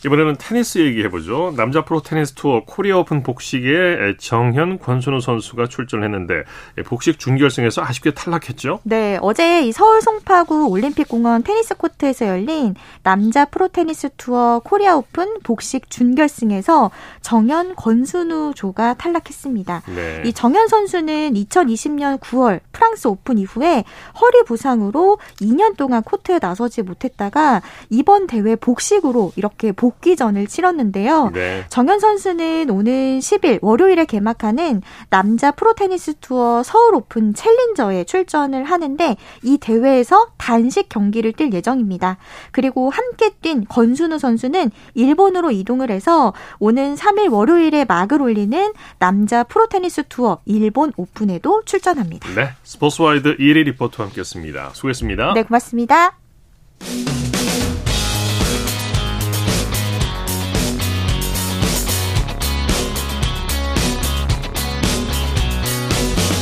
이번에는 0.08 0.38
테니스 0.39 0.80
얘기해보죠. 0.80 1.54
남자 1.58 1.84
프로 1.84 2.02
테니스 2.02 2.34
투어 2.34 2.63
코리아 2.65 2.98
오픈 2.98 3.24
복식에 3.24 4.15
정현, 4.17 4.80
권순우 4.80 5.20
선수가 5.20 5.67
출전했는데 5.67 6.43
복식 6.86 7.20
준결승에서 7.20 7.82
아쉽게 7.84 8.12
탈락했죠. 8.12 8.80
네, 8.84 9.17
어제 9.22 9.63
이 9.63 9.72
서울 9.74 10.02
송파구 10.02 10.70
올림픽공원 10.70 11.43
테니스 11.43 11.76
코트에서 11.76 12.28
열린 12.28 12.76
남자 13.04 13.43
프로 13.46 13.67
테니스 13.67 14.10
투어 14.15 14.62
코리아 14.63 14.96
오픈 14.96 15.39
복식 15.43 15.89
준결승에서 15.89 16.89
정현, 17.22 17.76
권순우 17.76 18.54
조가 18.56 18.93
탈락했습니다. 18.93 19.84
네. 19.93 20.24
이 20.26 20.32
정현 20.32 20.70
선수는 20.70 21.34
2020년 21.34 22.20
9월 22.20 22.62
프랑스 22.72 23.10
오픈 23.10 23.38
이후에 23.38 23.84
허리 24.22 24.43
부상으로 24.46 25.20
2년 25.41 25.76
동안 25.76 26.02
코트에 26.02 26.39
나서지 26.41 26.82
못했다가 26.84 27.62
이번 27.89 28.28
대회 28.28 28.56
복식으로 28.56 29.34
이렇게 29.36 29.74
복 29.74 29.97
복귀전을 29.98 30.48
치렀는데요. 30.48 31.32
네. 31.34 31.66
정현 31.70 32.00
선수는 32.00 32.70
오는 32.70 33.20
10일 33.20 33.60
월요일에 33.62 34.06
개막하는 34.06 34.82
남자 35.10 35.52
프로테니스 35.52 36.16
투어 36.22 36.64
서울 36.64 36.96
오픈 36.96 37.34
챌린저에 37.34 38.04
출전을 38.06 38.64
하는데 38.64 39.18
이 39.44 39.58
대회에서 39.58 40.28
단식 40.38 40.90
경기를 40.90 41.34
뛸 41.34 41.54
예정입니다. 41.54 42.18
그리고 42.52 42.90
함께 42.90 43.32
뛴 43.42 43.66
권순우 43.66 44.20
선수는 44.20 44.72
일본으로 44.94 45.52
이동을 45.52 45.92
해서 45.92 46.34
오는 46.60 46.96
3일 46.96 47.32
월요일에 47.32 47.86
막을 47.86 48.22
올리는 48.22 48.74
남자 49.00 49.44
프로테니스 49.44 50.04
투어 50.10 50.40
일본 50.46 50.94
오픈에도 50.98 51.64
출전합니다. 51.66 52.30
네, 52.36 52.50
스포츠와이드 52.64 53.38
이혜리 53.38 53.65
리포터와 53.66 54.08
함께했습니다. 54.08 54.72
수고했습니다. 54.74 55.34
네, 55.34 55.44
고맙습니다. 55.44 56.18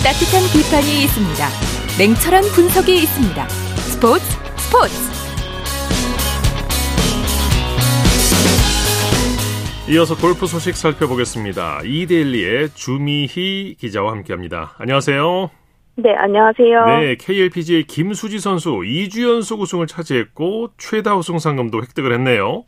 따뜻한 0.06 0.44
비판이 0.54 1.02
있습니다. 1.06 1.48
냉철한 1.98 2.44
분석이 2.54 2.94
있습니다. 2.94 3.50
스포츠 3.89 4.24
스포츠. 4.56 4.94
이어서 9.89 10.15
골프 10.15 10.46
소식 10.46 10.76
살펴보겠습니다. 10.76 11.80
이데일리의 11.84 12.70
주미희 12.76 13.78
기자와 13.80 14.12
함께합니다. 14.12 14.76
안녕하세요. 14.78 15.50
네, 15.96 16.13
안녕하세요. 16.13 16.86
네, 17.00 17.15
KLPGA 17.15 17.86
김수지 17.86 18.38
선수 18.38 18.82
2주 18.84 19.24
연속 19.24 19.62
우승을 19.62 19.88
차지했고 19.88 20.70
최다 20.78 21.15
우승 21.15 21.39
상금도 21.39 21.82
획득을 21.82 22.13
했네요. 22.13 22.65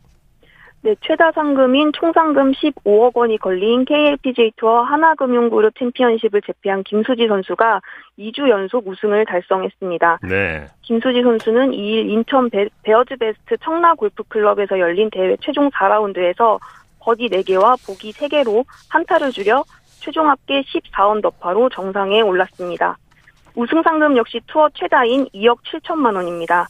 네, 0.80 0.94
최다 1.00 1.32
상금인 1.32 1.92
총 1.92 2.12
상금 2.12 2.52
15억 2.52 3.16
원이 3.16 3.38
걸린 3.38 3.84
KLPGA 3.84 4.52
투어 4.56 4.82
하나금융그룹 4.82 5.76
챔피언십을 5.76 6.40
제패한 6.42 6.84
김수지 6.84 7.26
선수가 7.26 7.80
2주 8.18 8.48
연속 8.48 8.86
우승을 8.86 9.24
달성했습니다. 9.26 10.20
네. 10.28 10.66
김수지 10.82 11.22
선수는 11.22 11.72
2일 11.72 12.10
인천 12.10 12.48
베, 12.48 12.68
베어즈 12.84 13.16
베스트 13.16 13.56
청라 13.58 13.94
골프클럽에서 13.94 14.78
열린 14.78 15.10
대회 15.10 15.36
최종 15.40 15.68
4라운드에서 15.70 16.60
버디 17.00 17.28
4개와 17.28 17.84
보기 17.84 18.12
3개로 18.12 18.64
한 18.88 19.03
타를 19.03 19.32
줄여 19.32 19.64
최종 19.98 20.30
합계 20.30 20.62
14언더파로 20.62 21.72
정상에 21.72 22.20
올랐습니다. 22.20 22.96
우승 23.56 23.82
상금 23.82 24.16
역시 24.16 24.40
투어 24.46 24.68
최다인 24.74 25.26
2억 25.34 25.58
7천만 25.64 26.14
원입니다. 26.14 26.68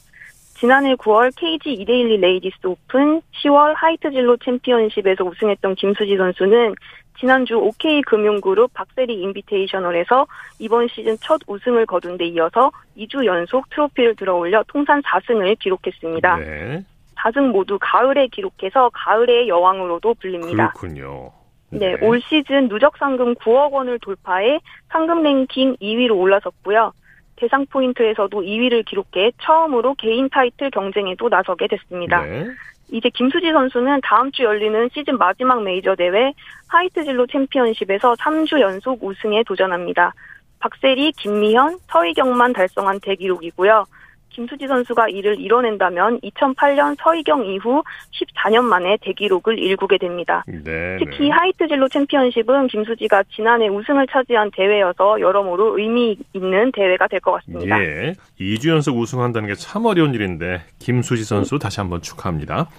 지난해 0.59 0.93
9월 0.95 1.31
KG 1.37 1.71
이데일리 1.71 2.17
레이디스 2.17 2.67
오픈, 2.67 3.21
10월 3.43 3.73
하이트진로 3.75 4.35
챔피언십에서 4.43 5.23
우승했던 5.23 5.75
김수지 5.75 6.17
선수는 6.17 6.75
지난주 7.17 7.57
OK 7.57 8.01
금융그룹 8.01 8.73
박세리 8.73 9.21
인비테이셔널에서 9.21 10.27
이번 10.59 10.89
시즌 10.89 11.15
첫 11.21 11.39
우승을 11.47 11.85
거둔 11.85 12.17
데 12.17 12.25
이어서 12.27 12.71
2주 12.97 13.25
연속 13.25 13.69
트로피를 13.69 14.15
들어올려 14.15 14.63
통산 14.67 15.01
4승을 15.01 15.57
기록했습니다. 15.59 16.37
네. 16.37 16.83
4승 17.15 17.51
모두 17.51 17.77
가을에 17.79 18.27
기록해서 18.27 18.89
가을의 18.93 19.47
여왕으로도 19.47 20.15
불립니다. 20.15 20.71
그렇군요. 20.71 21.31
네, 21.71 21.95
네, 21.95 22.05
올 22.05 22.19
시즌 22.21 22.67
누적 22.67 22.97
상금 22.97 23.35
9억 23.35 23.71
원을 23.71 23.99
돌파해 23.99 24.59
상금 24.89 25.23
랭킹 25.23 25.77
2위로 25.77 26.17
올라섰고요. 26.17 26.91
대상 27.39 27.65
포인트에서도 27.67 28.41
2위를 28.41 28.85
기록해 28.85 29.31
처음으로 29.41 29.95
개인 29.95 30.29
타이틀 30.29 30.69
경쟁에도 30.69 31.29
나서게 31.29 31.67
됐습니다. 31.67 32.23
네. 32.25 32.45
이제 32.91 33.09
김수지 33.09 33.51
선수는 33.51 34.01
다음 34.03 34.31
주 34.31 34.43
열리는 34.43 34.89
시즌 34.93 35.17
마지막 35.17 35.63
메이저 35.63 35.95
대회 35.95 36.33
하이트진로 36.67 37.27
챔피언십에서 37.27 38.15
3주 38.15 38.59
연속 38.59 39.03
우승에 39.03 39.43
도전합니다. 39.43 40.13
박세리, 40.59 41.13
김미현, 41.13 41.77
서희경만 41.87 42.53
달성한 42.53 42.99
대기록이고요. 42.99 43.85
김수지 44.29 44.67
선수가 44.67 45.09
이를 45.09 45.39
이뤄낸다면 45.39 46.21
2008년 46.21 46.95
서희경 47.01 47.45
이후 47.45 47.83
14년 48.11 48.63
만에 48.63 48.97
대기록을 49.01 49.59
일구게 49.59 49.97
됩니다. 49.97 50.43
네, 50.47 50.97
특히 50.99 51.25
네. 51.25 51.29
하이트 51.29 51.67
진로 51.67 51.87
챔피언십은 51.87 52.67
김수지가 52.67 53.23
지난해 53.35 53.67
우승을 53.67 54.07
차지한 54.07 54.51
대회여서 54.51 55.19
여러모로 55.19 55.77
의미 55.79 56.17
있는 56.33 56.71
대회가 56.71 57.07
될 57.07 57.19
것 57.19 57.33
같습니다. 57.33 57.79
예. 57.83 58.13
2주 58.39 58.69
연속 58.69 58.97
우승한다는 58.97 59.47
게 59.49 59.55
참 59.55 59.85
어려운 59.85 60.13
일인데 60.13 60.61
김수지 60.79 61.23
선수 61.25 61.59
다시 61.59 61.79
한번 61.81 62.01
축하합니다. 62.01 62.69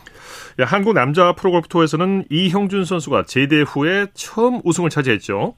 한국 0.66 0.94
남자 0.94 1.32
프로골프 1.32 1.68
투어에서는 1.68 2.24
이형준 2.30 2.84
선수가 2.84 3.24
제대 3.24 3.62
후에 3.62 4.06
처음 4.14 4.60
우승을 4.64 4.88
차지했죠. 4.90 5.54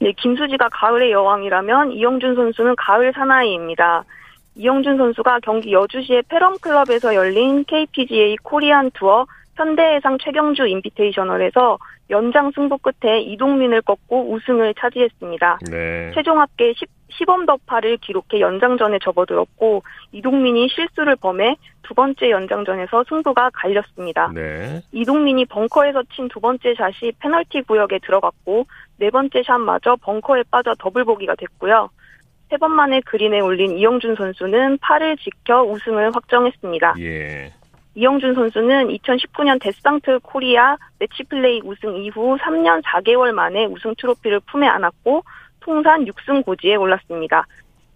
네, 0.00 0.12
김수지가 0.16 0.68
가을의 0.72 1.12
여왕이라면 1.12 1.92
이영준 1.92 2.34
선수는 2.34 2.74
가을 2.76 3.12
사나이입니다. 3.14 4.04
이형준 4.56 4.96
선수가 4.96 5.40
경기 5.40 5.72
여주시의 5.72 6.22
페럼클럽에서 6.28 7.14
열린 7.14 7.64
KPGA 7.64 8.36
코리안 8.42 8.90
투어 8.92 9.26
현대해상 9.56 10.18
최경주 10.18 10.66
인비테이셔널에서 10.66 11.78
연장 12.10 12.50
승부 12.54 12.76
끝에 12.78 13.20
이동민을 13.20 13.82
꺾고 13.82 14.32
우승을 14.32 14.74
차지했습니다. 14.78 15.58
네. 15.70 16.10
최종 16.14 16.40
합계 16.40 16.72
10, 16.74 16.88
십언더파를 17.10 17.98
기록해 17.98 18.40
연장전에 18.40 18.98
접어들었고 19.02 19.82
이동민이 20.12 20.68
실수를 20.68 21.16
범해 21.16 21.56
두 21.82 21.94
번째 21.94 22.30
연장전에서 22.30 23.04
승부가 23.08 23.50
갈렸습니다. 23.54 24.32
네. 24.34 24.82
이동민이 24.92 25.46
벙커에서 25.46 26.02
친 26.14 26.28
두 26.28 26.40
번째 26.40 26.74
샷이 26.74 27.12
페널티 27.20 27.62
구역에 27.62 28.00
들어갔고 28.00 28.66
네 28.98 29.10
번째 29.10 29.42
샷마저 29.44 29.96
벙커에 30.02 30.42
빠져 30.50 30.74
더블 30.78 31.04
보기가 31.04 31.34
됐고요. 31.36 31.90
세 32.54 32.58
번 32.58 32.70
만에 32.70 33.00
그린에 33.00 33.40
올린 33.40 33.76
이형준 33.76 34.14
선수는 34.14 34.78
파를 34.78 35.16
지켜 35.16 35.64
우승을 35.64 36.14
확정했습니다. 36.14 36.94
예. 37.00 37.52
이형준 37.96 38.34
선수는 38.34 38.88
2019년 38.96 39.60
데상트 39.60 40.20
코리아 40.22 40.76
매치플레이 41.00 41.62
우승 41.64 41.96
이후 41.96 42.36
3년 42.36 42.80
4개월 42.84 43.32
만에 43.32 43.64
우승 43.64 43.92
트로피를 43.98 44.38
품에 44.46 44.68
안았고 44.68 45.24
통산 45.60 46.04
6승 46.04 46.44
고지에 46.44 46.76
올랐습니다. 46.76 47.44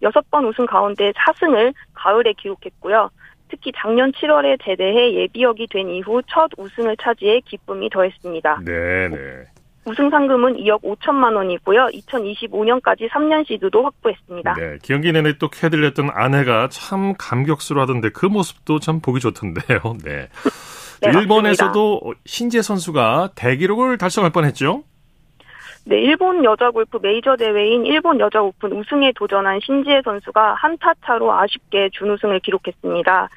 6번 0.02 0.48
우승 0.48 0.66
가운데 0.66 1.12
4승을 1.12 1.72
가을에 1.94 2.32
기록했고요. 2.32 3.11
특히 3.48 3.70
작년 3.76 4.11
7월에 4.11 4.59
제대해 4.64 5.14
예비역이 5.14 5.68
된 5.70 5.88
이후 5.88 6.20
첫 6.26 6.50
우승을 6.56 6.96
차지해 6.96 7.42
기쁨이 7.44 7.88
더했습니다. 7.90 8.62
네, 8.64 9.09
네. 9.09 9.44
우승 9.89 10.11
상금은 10.11 10.57
2억 10.57 10.82
5천만 10.82 11.34
원이고요. 11.34 11.86
2025년까지 11.86 13.09
3년 13.11 13.47
시드도 13.47 13.82
확보했습니다. 13.82 14.55
네, 14.55 14.78
경기 14.82 15.12
내내 15.12 15.39
또 15.39 15.49
캐들렸던 15.49 16.11
아내가 16.12 16.68
참 16.68 17.14
감격스러워하던데 17.18 18.11
그 18.11 18.26
모습도 18.26 18.80
참 18.80 19.01
보기 19.01 19.20
좋던데요. 19.20 19.78
네. 20.05 20.28
네 21.01 21.11
일본에서도 21.11 21.95
맞습니다. 21.95 22.20
신재 22.26 22.62
선수가 22.62 23.30
대기록을 23.34 23.99
달성할 23.99 24.30
뻔했죠. 24.30 24.82
네, 25.84 26.03
일본 26.03 26.45
여자 26.45 26.70
골프 26.70 26.99
메이저 27.01 27.34
대회인 27.36 27.86
일본 27.86 28.20
여자 28.20 28.43
오픈 28.43 28.72
우승에 28.72 29.12
도전한 29.16 29.59
신지혜 29.62 30.03
선수가 30.05 30.55
한타 30.55 30.93
차로 31.07 31.32
아쉽게 31.32 31.89
준우승을 31.93 32.41
기록했습니다. 32.41 33.28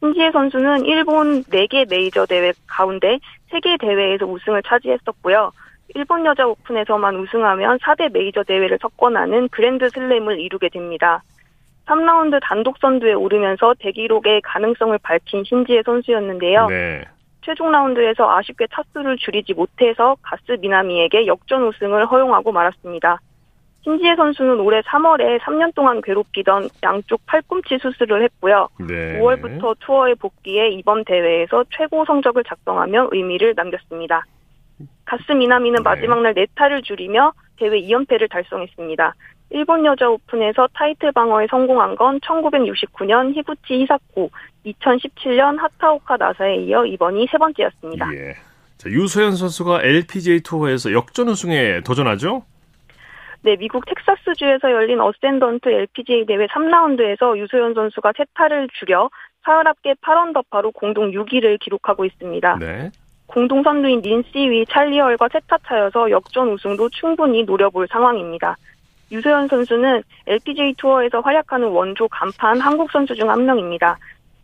신지혜 0.00 0.30
선수는 0.32 0.84
일본 0.84 1.42
4개 1.44 1.88
메이저 1.88 2.26
대회 2.26 2.52
가운데 2.66 3.18
3개 3.50 3.80
대회에서 3.80 4.26
우승을 4.26 4.62
차지했었고요. 4.66 5.50
일본 5.94 6.24
여자 6.24 6.46
오픈에서만 6.46 7.16
우승하면 7.16 7.78
4대 7.78 8.12
메이저 8.12 8.42
대회를 8.42 8.78
석권하는 8.80 9.48
그랜드 9.48 9.88
슬램을 9.90 10.40
이루게 10.40 10.68
됩니다. 10.68 11.22
3라운드 11.86 12.40
단독 12.42 12.78
선두에 12.78 13.12
오르면서 13.12 13.74
대기록의 13.78 14.40
가능성을 14.42 14.96
밝힌 14.98 15.44
신지혜 15.44 15.82
선수였는데요. 15.84 16.66
네. 16.66 17.04
최종 17.42 17.70
라운드에서 17.70 18.38
아쉽게 18.38 18.66
타수를 18.70 19.18
줄이지 19.18 19.52
못해서 19.52 20.16
가스 20.22 20.52
미나미에게 20.52 21.26
역전 21.26 21.64
우승을 21.64 22.06
허용하고 22.06 22.52
말았습니다. 22.52 23.20
신지혜 23.82 24.16
선수는 24.16 24.60
올해 24.60 24.80
3월에 24.80 25.40
3년 25.40 25.74
동안 25.74 26.00
괴롭히던 26.00 26.70
양쪽 26.82 27.20
팔꿈치 27.26 27.76
수술을 27.76 28.22
했고요. 28.22 28.68
네. 28.88 29.20
5월부터 29.20 29.76
투어에 29.80 30.14
복귀해 30.14 30.70
이번 30.70 31.04
대회에서 31.04 31.64
최고 31.68 32.06
성적을 32.06 32.44
작성하며 32.44 33.10
의미를 33.12 33.52
남겼습니다. 33.54 34.24
가츠 35.04 35.32
미나미는 35.32 35.76
네. 35.76 35.82
마지막 35.82 36.22
날 36.22 36.34
네 36.34 36.46
타를 36.46 36.82
줄이며 36.82 37.32
대회 37.56 37.80
2연패를 37.80 38.30
달성했습니다. 38.30 39.14
일본 39.50 39.84
여자 39.84 40.08
오픈에서 40.08 40.68
타이틀 40.74 41.12
방어에 41.12 41.46
성공한 41.48 41.94
건 41.94 42.18
1969년 42.20 43.34
히구치 43.34 43.82
히사코, 43.82 44.30
2017년 44.66 45.58
하타오카 45.58 46.16
나사에 46.16 46.56
이어 46.56 46.84
이번이 46.84 47.28
세 47.30 47.38
번째였습니다. 47.38 48.12
예. 48.14 48.34
자, 48.78 48.90
유소연 48.90 49.36
선수가 49.36 49.82
LPGA 49.82 50.40
투어에서 50.40 50.92
역전 50.92 51.28
우승에 51.28 51.82
도전하죠? 51.82 52.44
네, 53.42 53.56
미국 53.56 53.84
텍사스주에서 53.84 54.72
열린 54.72 55.00
어센던트 55.00 55.68
LPGA 55.68 56.24
대회 56.26 56.46
3라운드에서 56.46 57.38
유소연 57.38 57.74
선수가 57.74 58.12
세 58.16 58.29
타를 58.29 58.68
줄여 58.72 59.10
사흘 59.44 59.66
합계 59.66 59.92
8언더파로 59.94 60.72
공동 60.72 61.10
6위를 61.10 61.60
기록하고 61.60 62.06
있습니다. 62.06 62.56
네. 62.58 62.90
공동 63.26 63.62
선두인 63.62 64.02
린시위 64.02 64.64
찰리 64.66 64.92
헐과 64.92 65.28
세 65.32 65.45
타 65.45 65.58
차여서 65.66 66.10
역전 66.10 66.50
우승도 66.50 66.90
충분히 66.90 67.42
노려볼 67.44 67.88
상황입니다. 67.90 68.56
유소연 69.10 69.48
선수는 69.48 70.02
LPGA 70.26 70.74
투어에서 70.74 71.20
활약하는 71.20 71.68
원조 71.68 72.08
간판 72.08 72.60
한국 72.60 72.90
선수 72.90 73.14
중 73.14 73.28
한 73.28 73.44
명입니다. 73.44 73.98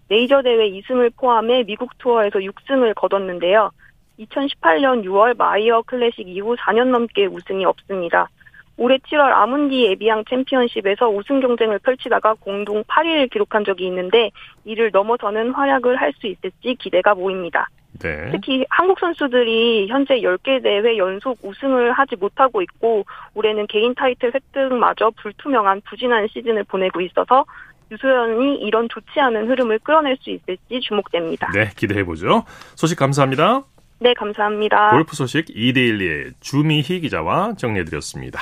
메이저 0.08 0.42
대회 0.42 0.70
2승을 0.70 1.12
포함해 1.16 1.64
미국 1.64 1.96
투어에서 1.98 2.38
6승을 2.40 2.94
거뒀는데요. 2.94 3.70
2018년 4.18 5.04
6월 5.04 5.36
마이어 5.36 5.82
클래식 5.82 6.28
이후 6.28 6.56
4년 6.56 6.88
넘게 6.88 7.26
우승이 7.26 7.64
없습니다. 7.64 8.28
올해 8.76 8.96
7월 8.98 9.32
아문디 9.32 9.86
에비앙 9.88 10.24
챔피언십에서 10.28 11.08
우승 11.08 11.40
경쟁을 11.40 11.78
펼치다가 11.80 12.34
공동 12.34 12.82
8위를 12.84 13.30
기록한 13.30 13.64
적이 13.64 13.86
있는데 13.86 14.30
이를 14.64 14.90
넘어서는 14.92 15.50
활약을 15.52 15.96
할 15.96 16.12
수 16.14 16.26
있을지 16.26 16.74
기대가 16.76 17.14
모입니다. 17.14 17.68
네. 18.00 18.30
특히 18.32 18.64
한국 18.70 18.98
선수들이 18.98 19.88
현재 19.88 20.14
10개 20.20 20.62
대회 20.62 20.96
연속 20.96 21.38
우승을 21.42 21.92
하지 21.92 22.16
못하고 22.16 22.62
있고 22.62 23.04
올해는 23.34 23.66
개인 23.66 23.94
타이틀 23.94 24.32
획득마저 24.34 25.10
불투명한 25.22 25.82
부진한 25.88 26.26
시즌을 26.28 26.64
보내고 26.64 27.00
있어서 27.02 27.44
유소연이 27.90 28.56
이런 28.60 28.88
좋지 28.88 29.18
않은 29.18 29.48
흐름을 29.48 29.80
끌어낼 29.80 30.16
수 30.20 30.30
있을지 30.30 30.80
주목됩니다. 30.80 31.50
네, 31.52 31.70
기대해보죠. 31.76 32.44
소식 32.74 32.96
감사합니다. 32.98 33.62
네, 33.98 34.14
감사합니다. 34.14 34.90
골프 34.90 35.14
소식 35.14 35.46
이데일리의 35.50 36.32
주미희 36.40 37.00
기자와 37.00 37.54
정리해드렸습니다. 37.56 38.40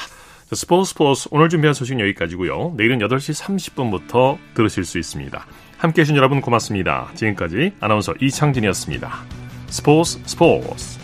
스포츠 0.52 0.90
스포츠 0.90 1.28
오늘 1.30 1.48
준비한 1.48 1.74
소식 1.74 1.98
여기까지고요. 1.98 2.74
내일은 2.76 2.98
8시 3.00 3.44
30분부터 3.44 4.38
들으실 4.54 4.84
수 4.84 4.98
있습니다. 4.98 5.46
함께해 5.78 6.04
주신 6.04 6.16
여러분 6.16 6.40
고맙습니다. 6.40 7.08
지금까지 7.14 7.72
아나운서 7.80 8.14
이창진이었습니다. 8.20 9.37
스포츠 9.70 10.18
스포츠 10.26 10.66
down 10.66 10.96
in 10.96 10.97